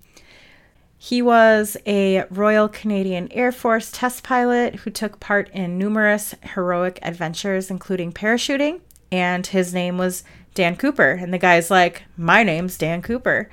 he 0.96 1.22
was 1.22 1.76
a 1.86 2.24
Royal 2.28 2.68
Canadian 2.68 3.32
Air 3.32 3.52
Force 3.52 3.90
test 3.90 4.24
pilot 4.24 4.76
who 4.76 4.90
took 4.90 5.20
part 5.20 5.48
in 5.50 5.78
numerous 5.78 6.34
heroic 6.42 6.98
adventures, 7.02 7.70
including 7.70 8.12
parachuting, 8.12 8.80
and 9.10 9.46
his 9.46 9.72
name 9.72 9.96
was 9.96 10.24
Dan 10.54 10.76
Cooper. 10.76 11.12
And 11.12 11.32
the 11.32 11.38
guy's 11.38 11.70
like, 11.70 12.04
My 12.16 12.42
name's 12.42 12.78
Dan 12.78 13.02
Cooper. 13.02 13.50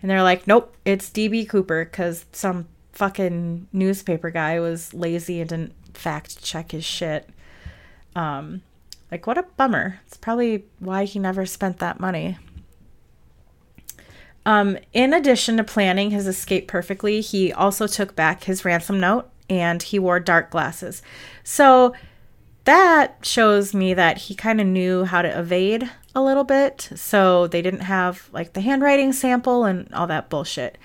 And 0.00 0.10
they're 0.10 0.22
like, 0.22 0.46
Nope, 0.46 0.76
it's 0.84 1.10
DB 1.10 1.48
Cooper 1.48 1.84
because 1.84 2.26
some 2.32 2.68
fucking 2.92 3.68
newspaper 3.72 4.30
guy 4.30 4.58
was 4.58 4.92
lazy 4.92 5.40
and 5.40 5.48
didn't 5.50 5.74
fact 5.94 6.42
check 6.42 6.72
his 6.72 6.84
shit. 6.84 7.28
Um, 8.16 8.62
like, 9.10 9.26
what 9.26 9.38
a 9.38 9.44
bummer. 9.44 10.00
It's 10.06 10.16
probably 10.16 10.64
why 10.78 11.04
he 11.04 11.18
never 11.18 11.46
spent 11.46 11.78
that 11.78 12.00
money. 12.00 12.38
Um, 14.44 14.78
in 14.92 15.12
addition 15.12 15.58
to 15.58 15.64
planning 15.64 16.10
his 16.10 16.26
escape 16.26 16.68
perfectly, 16.68 17.20
he 17.20 17.52
also 17.52 17.86
took 17.86 18.16
back 18.16 18.44
his 18.44 18.64
ransom 18.64 18.98
note 18.98 19.30
and 19.50 19.82
he 19.82 19.98
wore 19.98 20.20
dark 20.20 20.50
glasses. 20.50 21.02
So 21.44 21.94
that 22.64 23.18
shows 23.22 23.74
me 23.74 23.94
that 23.94 24.18
he 24.18 24.34
kind 24.34 24.60
of 24.60 24.66
knew 24.66 25.04
how 25.04 25.22
to 25.22 25.38
evade 25.38 25.90
a 26.14 26.22
little 26.22 26.44
bit. 26.44 26.90
So 26.94 27.46
they 27.46 27.62
didn't 27.62 27.80
have 27.80 28.28
like 28.32 28.52
the 28.52 28.60
handwriting 28.60 29.12
sample 29.12 29.64
and 29.64 29.92
all 29.92 30.06
that 30.06 30.28
bullshit. 30.28 30.78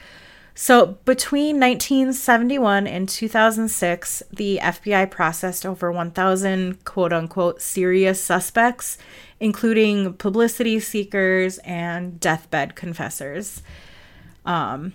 So 0.56 0.98
between 1.06 1.60
1971 1.60 2.86
and 2.86 3.10
2006, 3.10 4.24
the 4.32 4.60
FBI 4.62 5.10
processed 5.10 5.66
over 5.66 5.92
1,000 5.92 6.86
quote 6.86 7.12
unquote 7.12 7.62
serious 7.62 8.22
suspects, 8.24 8.98
including 9.40 10.14
publicity 10.14 10.80
seekers 10.80 11.58
and 11.60 12.20
deathbed 12.20 12.76
confessors. 12.76 13.64
Um, 14.46 14.94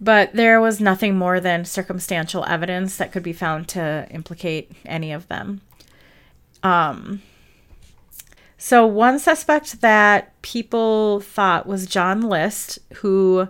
but 0.00 0.34
there 0.34 0.60
was 0.60 0.80
nothing 0.80 1.16
more 1.16 1.40
than 1.40 1.64
circumstantial 1.64 2.44
evidence 2.44 2.96
that 2.96 3.10
could 3.10 3.22
be 3.22 3.32
found 3.32 3.68
to 3.68 4.06
implicate 4.10 4.70
any 4.84 5.12
of 5.12 5.26
them. 5.28 5.62
Um, 6.62 7.22
so, 8.64 8.86
one 8.86 9.18
suspect 9.18 9.82
that 9.82 10.40
people 10.40 11.20
thought 11.20 11.66
was 11.66 11.84
John 11.84 12.22
List, 12.22 12.78
who, 12.94 13.46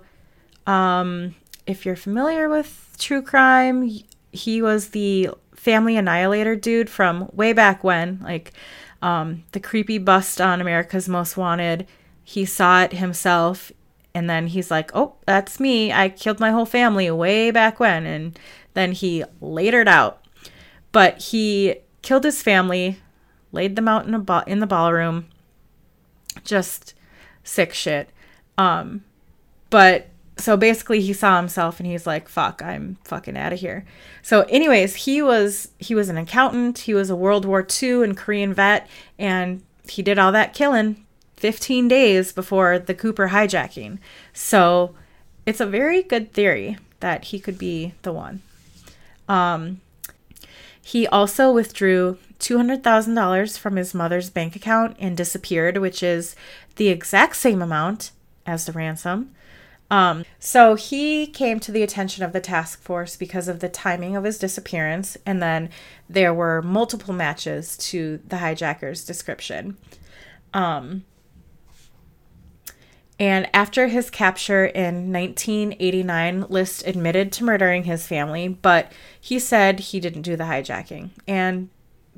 um, 0.67 1.37
if 1.69 1.87
you're 1.87 1.95
familiar 1.95 2.49
with 2.49 2.97
true 2.99 3.23
crime, 3.23 3.89
he 4.33 4.61
was 4.61 4.89
the 4.89 5.31
family 5.55 5.97
annihilator 5.97 6.57
dude 6.57 6.91
from 6.91 7.31
way 7.33 7.53
back 7.53 7.85
when, 7.85 8.19
like 8.25 8.55
um, 9.03 9.45
the 9.53 9.61
creepy 9.61 9.99
bust 9.99 10.41
on 10.41 10.61
America's 10.61 11.09
Most 11.09 11.37
Wanted. 11.37 11.87
He 12.25 12.45
saw 12.45 12.83
it 12.83 12.95
himself, 12.95 13.71
and 14.17 14.29
then 14.29 14.49
he's 14.49 14.69
like, 14.69 14.91
"Oh, 14.97 15.15
that's 15.27 15.61
me. 15.61 15.93
I 15.93 16.09
killed 16.09 16.41
my 16.41 16.51
whole 16.51 16.67
family 16.67 17.09
way 17.13 17.53
back 17.53 17.79
when." 17.79 18.05
And 18.05 18.37
then 18.73 18.91
he 18.91 19.23
it 19.75 19.87
out. 19.87 20.27
But 20.91 21.19
he 21.19 21.77
killed 22.03 22.25
his 22.25 22.43
family 22.43 22.99
laid 23.55 23.77
them 23.77 23.89
out 23.89 24.07
in 24.07 24.15
a 24.15 24.19
ba- 24.19 24.45
in 24.47 24.61
the 24.61 24.67
ballroom. 24.67 25.27
Just 26.45 26.95
sick 27.43 27.73
shit. 27.73 28.11
Um, 28.59 29.05
but 29.71 30.09
so 30.37 30.57
basically 30.57 31.01
he 31.01 31.13
saw 31.13 31.37
himself 31.37 31.79
and 31.79 31.87
he's 31.87 32.07
like 32.07 32.29
fuck 32.29 32.63
i'm 32.63 32.97
fucking 33.05 33.37
out 33.37 33.53
of 33.53 33.61
here 33.61 33.85
so 34.23 34.43
anyways 34.43 34.97
he 34.97 35.23
was 35.23 35.69
he 35.79 35.95
was 35.95 36.09
an 36.09 36.19
accountant 36.19 36.79
he 36.81 36.95
was 36.95 37.11
a 37.11 37.17
world 37.17 37.45
war 37.45 37.67
ii 37.83 38.03
and 38.03 38.17
korean 38.17 38.53
vet 38.53 38.89
and 39.19 39.63
he 39.89 40.03
did 40.03 40.19
all 40.19 40.33
that 40.33 40.55
killing 40.55 41.05
15 41.37 41.89
days 41.89 42.33
before 42.33 42.79
the 42.79 42.95
cooper 42.95 43.29
hijacking 43.29 43.99
so 44.33 44.95
it's 45.47 45.61
a 45.61 45.67
very 45.67 46.03
good 46.03 46.33
theory 46.33 46.79
that 47.01 47.27
he 47.27 47.39
could 47.39 47.59
be 47.59 47.95
the 48.03 48.13
one 48.13 48.43
um, 49.29 49.81
he 50.83 51.07
also 51.07 51.51
withdrew 51.51 52.19
$200,000 52.39 53.59
from 53.59 53.77
his 53.77 53.95
mother's 53.95 54.31
bank 54.31 54.57
account 54.57 54.97
and 54.99 55.17
disappeared, 55.17 55.79
which 55.79 56.03
is 56.03 56.37
the 56.77 56.89
exact 56.89 57.37
same 57.37 57.63
amount 57.63 58.11
as 58.47 58.67
the 58.67 58.73
ransom. 58.73 59.35
Um, 59.91 60.25
so 60.39 60.75
he 60.75 61.27
came 61.27 61.61
to 61.61 61.71
the 61.71 61.83
attention 61.83 62.25
of 62.25 62.33
the 62.33 62.41
task 62.41 62.81
force 62.81 63.17
because 63.17 63.49
of 63.49 63.61
the 63.61 63.69
timing 63.69 64.17
of 64.17 64.25
his 64.25 64.39
disappearance, 64.39 65.17
and 65.25 65.43
then 65.43 65.71
there 66.09 66.35
were 66.35 66.63
multiple 66.63 67.15
matches 67.15 67.77
to 67.77 68.21
the 68.27 68.37
hijacker's 68.37 69.05
description. 69.05 69.77
Um, 70.53 71.05
and 73.19 73.49
after 73.55 73.87
his 73.87 74.11
capture 74.11 74.65
in 74.65 75.13
1989, 75.13 76.47
List 76.49 76.87
admitted 76.87 77.31
to 77.33 77.45
murdering 77.45 77.85
his 77.85 78.07
family, 78.07 78.49
but 78.49 78.91
he 79.21 79.39
said 79.39 79.79
he 79.79 80.01
didn't 80.01 80.23
do 80.23 80.35
the 80.35 80.45
hijacking. 80.45 81.11
And 81.29 81.69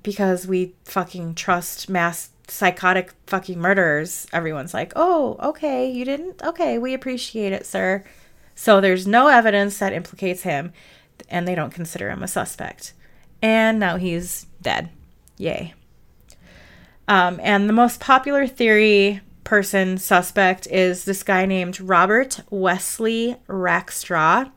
because 0.07 0.47
we 0.47 0.73
fucking 0.85 1.35
trust 1.35 1.90
mass 1.90 2.31
psychotic 2.47 3.12
fucking 3.27 3.59
murderers, 3.59 4.29
everyone's 4.33 4.73
like, 4.73 4.92
oh, 4.95 5.37
okay, 5.42 5.90
you 5.90 6.05
didn't? 6.05 6.40
Okay, 6.45 6.79
we 6.79 6.95
appreciate 6.95 7.53
it, 7.53 7.66
sir. 7.66 8.05
So 8.55 8.81
there's 8.81 9.05
no 9.05 9.27
evidence 9.27 9.81
that 9.81 9.92
implicates 9.92 10.42
him, 10.42 10.73
and 11.29 11.47
they 11.47 11.57
don't 11.57 11.75
consider 11.75 12.09
him 12.09 12.23
a 12.23 12.29
suspect. 12.29 12.92
And 13.42 13.81
now 13.81 13.97
he's 13.97 14.47
dead. 14.62 14.90
Yay. 15.38 15.75
Um, 17.09 17.40
and 17.42 17.69
the 17.69 17.73
most 17.73 17.99
popular 17.99 18.47
theory 18.47 19.23
person 19.42 19.99
suspect 19.99 20.69
is 20.69 21.05
this 21.05 21.25
guy 21.25 21.47
named 21.47 21.81
Robert 21.81 22.42
Wesley 22.49 23.35
Rackstraw. 23.49 24.53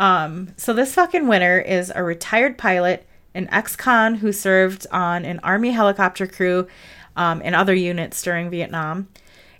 Um, 0.00 0.52
so 0.56 0.72
this 0.72 0.96
fucking 0.96 1.28
winner 1.28 1.60
is 1.60 1.92
a 1.94 2.02
retired 2.02 2.58
pilot, 2.58 3.06
an 3.34 3.48
ex-con 3.50 4.16
who 4.16 4.32
served 4.32 4.86
on 4.90 5.24
an 5.24 5.40
army 5.42 5.72
helicopter 5.72 6.26
crew 6.26 6.68
um, 7.16 7.42
and 7.44 7.54
other 7.54 7.74
units 7.74 8.22
during 8.22 8.50
Vietnam. 8.50 9.08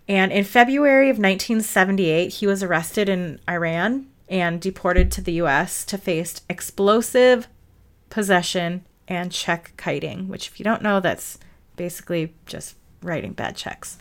And 0.08 0.32
in 0.32 0.44
February 0.44 1.08
of 1.08 1.16
1978, 1.16 2.34
he 2.34 2.46
was 2.46 2.62
arrested 2.62 3.08
in 3.08 3.40
Iran 3.48 4.06
and 4.28 4.60
deported 4.60 5.10
to 5.12 5.20
the 5.20 5.32
US 5.34 5.84
to 5.86 5.98
face 5.98 6.40
explosive 6.48 7.48
possession 8.10 8.84
and 9.08 9.32
check 9.32 9.72
kiting, 9.76 10.28
which, 10.28 10.48
if 10.48 10.58
you 10.58 10.64
don't 10.64 10.82
know, 10.82 11.00
that's 11.00 11.38
basically 11.76 12.34
just 12.46 12.76
writing 13.02 13.32
bad 13.32 13.56
checks. 13.56 13.98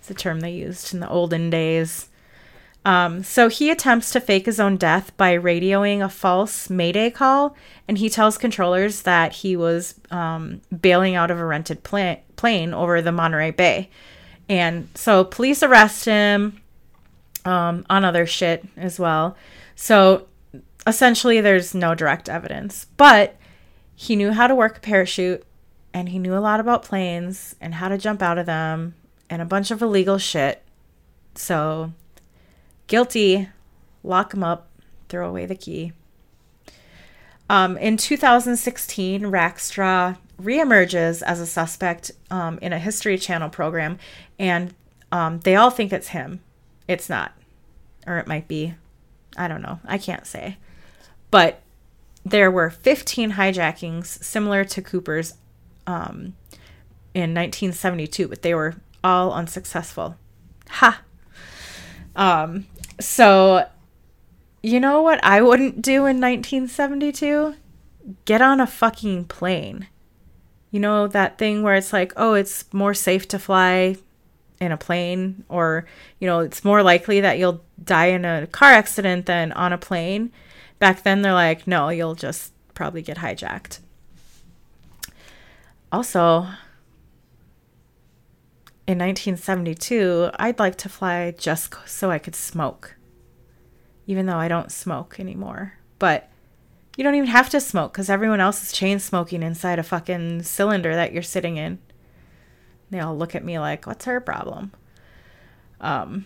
It's 0.00 0.10
a 0.10 0.14
term 0.14 0.40
they 0.40 0.52
used 0.52 0.94
in 0.94 1.00
the 1.00 1.08
olden 1.08 1.50
days. 1.50 2.07
Um, 2.88 3.22
so 3.22 3.50
he 3.50 3.68
attempts 3.68 4.12
to 4.12 4.20
fake 4.20 4.46
his 4.46 4.58
own 4.58 4.78
death 4.78 5.14
by 5.18 5.36
radioing 5.36 6.02
a 6.02 6.08
false 6.08 6.70
Mayday 6.70 7.10
call, 7.10 7.54
and 7.86 7.98
he 7.98 8.08
tells 8.08 8.38
controllers 8.38 9.02
that 9.02 9.34
he 9.34 9.56
was 9.56 9.94
um, 10.10 10.62
bailing 10.80 11.14
out 11.14 11.30
of 11.30 11.38
a 11.38 11.44
rented 11.44 11.82
pla- 11.82 12.16
plane 12.36 12.72
over 12.72 13.02
the 13.02 13.12
Monterey 13.12 13.50
Bay. 13.50 13.90
And 14.48 14.88
so 14.94 15.22
police 15.22 15.62
arrest 15.62 16.06
him 16.06 16.62
um, 17.44 17.84
on 17.90 18.06
other 18.06 18.24
shit 18.24 18.64
as 18.74 18.98
well. 18.98 19.36
So 19.76 20.26
essentially, 20.86 21.42
there's 21.42 21.74
no 21.74 21.94
direct 21.94 22.30
evidence, 22.30 22.86
but 22.96 23.36
he 23.94 24.16
knew 24.16 24.32
how 24.32 24.46
to 24.46 24.54
work 24.54 24.78
a 24.78 24.80
parachute 24.80 25.44
and 25.92 26.08
he 26.08 26.18
knew 26.18 26.34
a 26.34 26.40
lot 26.40 26.58
about 26.58 26.84
planes 26.84 27.54
and 27.60 27.74
how 27.74 27.90
to 27.90 27.98
jump 27.98 28.22
out 28.22 28.38
of 28.38 28.46
them 28.46 28.94
and 29.28 29.42
a 29.42 29.44
bunch 29.44 29.70
of 29.70 29.82
illegal 29.82 30.16
shit. 30.16 30.62
So, 31.34 31.92
guilty, 32.88 33.48
lock 34.02 34.34
him 34.34 34.42
up, 34.42 34.68
throw 35.08 35.28
away 35.28 35.46
the 35.46 35.54
key. 35.54 35.92
Um, 37.48 37.78
in 37.78 37.96
2016, 37.96 39.22
Rackstraw 39.22 40.18
reemerges 40.40 41.22
as 41.22 41.40
a 41.40 41.46
suspect 41.46 42.10
um, 42.30 42.58
in 42.60 42.72
a 42.72 42.78
History 42.78 43.16
Channel 43.16 43.48
program, 43.48 43.98
and 44.38 44.74
um, 45.10 45.40
they 45.40 45.56
all 45.56 45.70
think 45.70 45.92
it's 45.92 46.08
him. 46.08 46.40
it's 46.86 47.08
not. 47.08 47.32
Or 48.06 48.18
it 48.18 48.26
might 48.26 48.48
be. 48.48 48.74
I 49.36 49.48
don't 49.48 49.62
know. 49.62 49.80
I 49.84 49.98
can't 49.98 50.26
say. 50.26 50.56
But 51.30 51.60
there 52.24 52.50
were 52.50 52.70
15 52.70 53.32
hijackings 53.32 54.06
similar 54.06 54.64
to 54.64 54.82
Cooper's 54.82 55.34
um, 55.86 56.34
in 57.14 57.34
1972, 57.34 58.28
but 58.28 58.42
they 58.42 58.54
were 58.54 58.76
all 59.04 59.32
unsuccessful. 59.32 60.16
Ha! 60.70 61.02
Um, 62.16 62.66
so, 63.00 63.66
you 64.62 64.80
know 64.80 65.02
what 65.02 65.22
I 65.22 65.40
wouldn't 65.40 65.82
do 65.82 66.06
in 66.06 66.20
1972? 66.20 67.54
Get 68.24 68.40
on 68.40 68.60
a 68.60 68.66
fucking 68.66 69.24
plane. 69.26 69.88
You 70.70 70.80
know 70.80 71.06
that 71.06 71.38
thing 71.38 71.62
where 71.62 71.74
it's 71.74 71.92
like, 71.92 72.12
oh, 72.16 72.34
it's 72.34 72.64
more 72.72 72.94
safe 72.94 73.26
to 73.28 73.38
fly 73.38 73.96
in 74.60 74.72
a 74.72 74.76
plane, 74.76 75.44
or, 75.48 75.86
you 76.18 76.26
know, 76.26 76.40
it's 76.40 76.64
more 76.64 76.82
likely 76.82 77.20
that 77.20 77.38
you'll 77.38 77.62
die 77.82 78.06
in 78.06 78.24
a 78.24 78.46
car 78.48 78.70
accident 78.70 79.26
than 79.26 79.52
on 79.52 79.72
a 79.72 79.78
plane. 79.78 80.32
Back 80.78 81.04
then, 81.04 81.22
they're 81.22 81.32
like, 81.32 81.66
no, 81.66 81.88
you'll 81.90 82.16
just 82.16 82.52
probably 82.74 83.02
get 83.02 83.18
hijacked. 83.18 83.78
Also, 85.90 86.48
in 88.88 88.96
1972, 88.96 90.30
I'd 90.38 90.58
like 90.58 90.76
to 90.76 90.88
fly 90.88 91.30
just 91.32 91.74
so 91.86 92.10
I 92.10 92.18
could 92.18 92.34
smoke, 92.34 92.96
even 94.06 94.24
though 94.24 94.38
I 94.38 94.48
don't 94.48 94.72
smoke 94.72 95.20
anymore. 95.20 95.74
But 95.98 96.30
you 96.96 97.04
don't 97.04 97.14
even 97.14 97.28
have 97.28 97.50
to 97.50 97.60
smoke 97.60 97.92
because 97.92 98.08
everyone 98.08 98.40
else 98.40 98.62
is 98.62 98.72
chain 98.72 98.98
smoking 98.98 99.42
inside 99.42 99.78
a 99.78 99.82
fucking 99.82 100.42
cylinder 100.44 100.94
that 100.94 101.12
you're 101.12 101.22
sitting 101.22 101.58
in. 101.58 101.80
They 102.88 102.98
all 102.98 103.14
look 103.14 103.34
at 103.34 103.44
me 103.44 103.58
like, 103.58 103.86
what's 103.86 104.06
her 104.06 104.22
problem? 104.22 104.72
Um, 105.82 106.24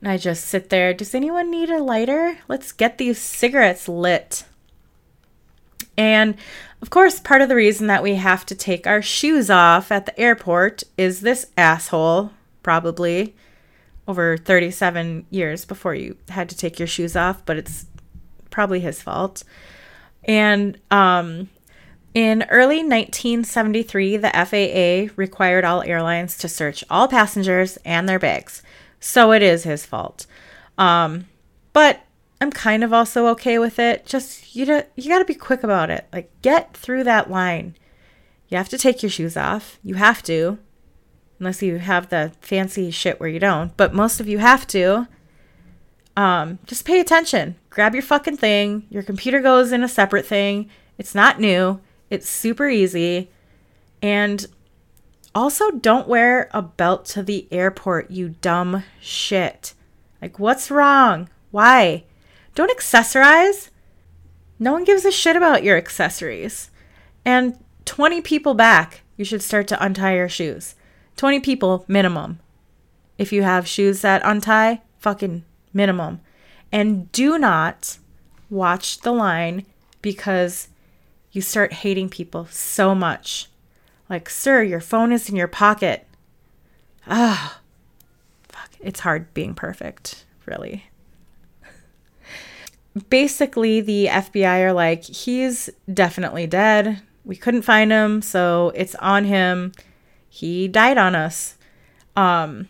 I 0.00 0.16
just 0.16 0.44
sit 0.44 0.70
there. 0.70 0.94
Does 0.94 1.12
anyone 1.12 1.50
need 1.50 1.70
a 1.70 1.82
lighter? 1.82 2.38
Let's 2.46 2.70
get 2.70 2.98
these 2.98 3.18
cigarettes 3.18 3.88
lit. 3.88 4.44
And 5.96 6.36
of 6.82 6.90
course, 6.90 7.20
part 7.20 7.40
of 7.40 7.48
the 7.48 7.54
reason 7.54 7.86
that 7.86 8.02
we 8.02 8.16
have 8.16 8.44
to 8.46 8.54
take 8.54 8.86
our 8.86 9.00
shoes 9.00 9.48
off 9.48 9.90
at 9.90 10.06
the 10.06 10.18
airport 10.18 10.82
is 10.98 11.20
this 11.20 11.46
asshole, 11.56 12.30
probably 12.62 13.34
over 14.06 14.36
37 14.36 15.26
years 15.30 15.64
before 15.64 15.94
you 15.94 16.16
had 16.28 16.48
to 16.50 16.56
take 16.56 16.78
your 16.78 16.88
shoes 16.88 17.16
off, 17.16 17.44
but 17.46 17.56
it's 17.56 17.86
probably 18.50 18.80
his 18.80 19.00
fault. 19.00 19.44
And 20.24 20.78
um, 20.90 21.48
in 22.12 22.44
early 22.50 22.78
1973, 22.78 24.18
the 24.18 24.30
FAA 24.30 25.12
required 25.16 25.64
all 25.64 25.82
airlines 25.82 26.36
to 26.38 26.48
search 26.48 26.84
all 26.90 27.08
passengers 27.08 27.78
and 27.84 28.08
their 28.08 28.18
bags. 28.18 28.62
So 29.00 29.32
it 29.32 29.42
is 29.42 29.64
his 29.64 29.84
fault. 29.84 30.26
Um, 30.78 31.26
but 31.72 32.00
I'm 32.44 32.52
kind 32.52 32.84
of 32.84 32.92
also 32.92 33.26
okay 33.28 33.58
with 33.58 33.78
it. 33.78 34.04
Just 34.04 34.54
you 34.54 34.66
know, 34.66 34.82
you 34.96 35.08
got 35.08 35.20
to 35.20 35.24
be 35.24 35.34
quick 35.34 35.62
about 35.62 35.88
it. 35.88 36.06
Like 36.12 36.30
get 36.42 36.76
through 36.76 37.04
that 37.04 37.30
line. 37.30 37.74
You 38.48 38.58
have 38.58 38.68
to 38.68 38.76
take 38.76 39.02
your 39.02 39.08
shoes 39.08 39.34
off. 39.34 39.78
You 39.82 39.94
have 39.94 40.22
to. 40.24 40.58
Unless 41.38 41.62
you 41.62 41.78
have 41.78 42.10
the 42.10 42.32
fancy 42.42 42.90
shit 42.90 43.18
where 43.18 43.30
you 43.30 43.40
don't, 43.40 43.74
but 43.78 43.94
most 43.94 44.20
of 44.20 44.28
you 44.28 44.38
have 44.38 44.66
to. 44.68 45.08
Um, 46.18 46.58
just 46.66 46.84
pay 46.84 47.00
attention. 47.00 47.56
Grab 47.70 47.94
your 47.94 48.02
fucking 48.02 48.36
thing. 48.36 48.86
Your 48.90 49.02
computer 49.02 49.40
goes 49.40 49.72
in 49.72 49.82
a 49.82 49.88
separate 49.88 50.26
thing. 50.26 50.68
It's 50.98 51.14
not 51.14 51.40
new. 51.40 51.80
It's 52.10 52.28
super 52.28 52.68
easy. 52.68 53.30
And 54.02 54.46
also, 55.34 55.70
don't 55.70 56.08
wear 56.08 56.50
a 56.52 56.60
belt 56.60 57.06
to 57.06 57.22
the 57.22 57.48
airport, 57.50 58.10
you 58.10 58.28
dumb 58.28 58.84
shit. 59.00 59.72
Like, 60.20 60.38
what's 60.38 60.70
wrong? 60.70 61.30
Why? 61.50 62.04
Don't 62.54 62.76
accessorize. 62.76 63.70
No 64.58 64.72
one 64.72 64.84
gives 64.84 65.04
a 65.04 65.10
shit 65.10 65.36
about 65.36 65.64
your 65.64 65.76
accessories. 65.76 66.70
And 67.24 67.58
20 67.84 68.20
people 68.20 68.54
back, 68.54 69.02
you 69.16 69.24
should 69.24 69.42
start 69.42 69.66
to 69.68 69.84
untie 69.84 70.16
your 70.16 70.28
shoes. 70.28 70.74
20 71.16 71.40
people 71.40 71.84
minimum. 71.88 72.40
If 73.18 73.32
you 73.32 73.42
have 73.42 73.68
shoes 73.68 74.00
that 74.02 74.22
untie, 74.24 74.82
fucking 74.98 75.44
minimum. 75.72 76.20
And 76.72 77.10
do 77.12 77.38
not 77.38 77.98
watch 78.50 79.00
the 79.00 79.12
line 79.12 79.64
because 80.02 80.68
you 81.32 81.40
start 81.40 81.72
hating 81.72 82.08
people 82.08 82.46
so 82.50 82.94
much. 82.94 83.48
Like, 84.08 84.28
sir, 84.28 84.62
your 84.62 84.80
phone 84.80 85.12
is 85.12 85.28
in 85.28 85.36
your 85.36 85.48
pocket. 85.48 86.06
Ah, 87.06 87.60
fuck. 88.48 88.70
It's 88.80 89.00
hard 89.00 89.32
being 89.34 89.54
perfect, 89.54 90.24
really. 90.46 90.84
Basically, 93.08 93.80
the 93.80 94.06
FBI 94.06 94.60
are 94.62 94.72
like, 94.72 95.04
he's 95.04 95.68
definitely 95.92 96.46
dead. 96.46 97.02
We 97.24 97.36
couldn't 97.36 97.62
find 97.62 97.90
him, 97.90 98.22
so 98.22 98.72
it's 98.74 98.94
on 98.96 99.24
him. 99.24 99.72
He 100.28 100.68
died 100.68 100.98
on 100.98 101.14
us. 101.14 101.56
Um, 102.16 102.68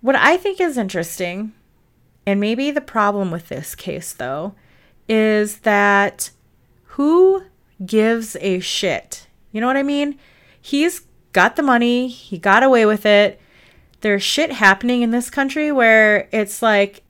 what 0.00 0.16
I 0.16 0.36
think 0.36 0.60
is 0.60 0.76
interesting, 0.76 1.52
and 2.26 2.40
maybe 2.40 2.70
the 2.70 2.80
problem 2.80 3.30
with 3.30 3.48
this 3.48 3.74
case, 3.74 4.12
though, 4.12 4.54
is 5.08 5.58
that 5.58 6.30
who 6.82 7.44
gives 7.84 8.36
a 8.40 8.58
shit? 8.60 9.28
You 9.52 9.60
know 9.60 9.66
what 9.66 9.76
I 9.76 9.82
mean? 9.82 10.18
He's 10.60 11.02
got 11.32 11.56
the 11.56 11.62
money, 11.62 12.08
he 12.08 12.38
got 12.38 12.62
away 12.62 12.86
with 12.86 13.06
it. 13.06 13.40
There's 14.00 14.22
shit 14.22 14.52
happening 14.52 15.02
in 15.02 15.10
this 15.10 15.30
country 15.30 15.70
where 15.70 16.28
it's 16.32 16.60
like, 16.60 17.03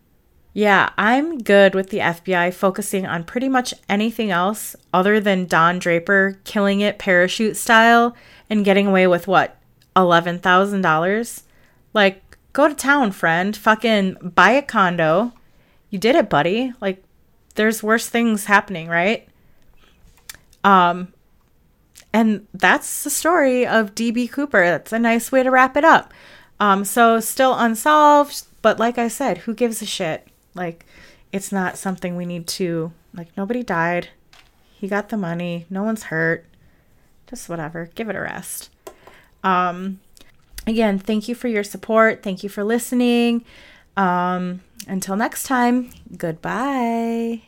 yeah, 0.57 0.91
I'm 0.97 1.43
good 1.43 1.75
with 1.75 1.91
the 1.91 1.99
FBI 1.99 2.55
focusing 2.55 3.05
on 3.07 3.25
pretty 3.25 3.49
much 3.49 3.75
anything 3.89 4.31
else 4.31 4.77
other 4.93 5.19
than 5.19 5.47
Don 5.47 5.81
Draper 5.81 6.39
killing 6.45 6.81
it 6.81 6.97
parachute 6.97 7.57
style 7.57 8.15
and 8.49 8.65
getting 8.65 8.87
away 8.87 9.09
with 9.09 9.27
what? 9.27 9.59
$11,000? 9.97 11.43
Like, 11.93 12.39
go 12.53 12.69
to 12.69 12.75
town, 12.75 13.11
friend. 13.11 13.57
Fucking 13.57 14.33
buy 14.37 14.53
a 14.53 14.63
condo. 14.63 15.33
You 15.91 15.99
did 15.99 16.15
it, 16.15 16.31
buddy. 16.31 16.73
Like, 16.81 17.03
there's 17.57 17.83
worse 17.83 18.09
things 18.09 18.45
happening, 18.45 18.87
right? 18.87 19.29
Um, 20.63 21.13
and 22.13 22.47
that's 22.55 23.03
the 23.03 23.11
story 23.11 23.67
of 23.67 23.97
DB 23.97 24.31
Cooper. 24.31 24.65
That's 24.65 24.93
a 24.93 25.01
nice 25.01 25.33
way 25.33 25.43
to 25.43 25.51
wrap 25.51 25.77
it 25.77 25.85
up. 25.85 26.15
Um, 26.61 26.85
so 26.85 27.19
still 27.19 27.59
unsolved, 27.59 28.45
but 28.63 28.79
like 28.79 28.99
I 28.99 29.09
said, 29.09 29.39
who 29.39 29.53
gives 29.53 29.83
a 29.83 29.87
shit? 29.87 30.29
Like, 30.55 30.87
it's 31.33 31.51
not 31.51 31.77
something 31.77 32.17
we 32.17 32.27
need 32.27 32.47
to, 32.47 32.93
like, 33.13 33.37
nobody 33.37 33.63
died. 33.63 34.09
He 34.73 34.89
got 34.89 35.09
the 35.09 35.17
money. 35.17 35.67
No 35.71 35.83
one's 35.83 36.05
hurt. 36.05 36.45
Just 37.29 37.49
whatever. 37.49 37.91
Give 37.95 38.09
it 38.09 38.17
a 38.17 38.21
rest. 38.21 38.71
Um, 39.43 40.01
again, 40.67 40.99
thank 40.99 41.29
you 41.29 41.35
for 41.35 41.49
your 41.49 41.65
support. 41.65 42.23
Thank 42.23 42.43
you 42.43 42.49
for 42.49 42.65
listening. 42.65 43.45
Um, 43.97 44.61
until 44.87 45.17
next 45.17 45.45
time, 45.45 45.91
goodbye. 46.17 47.43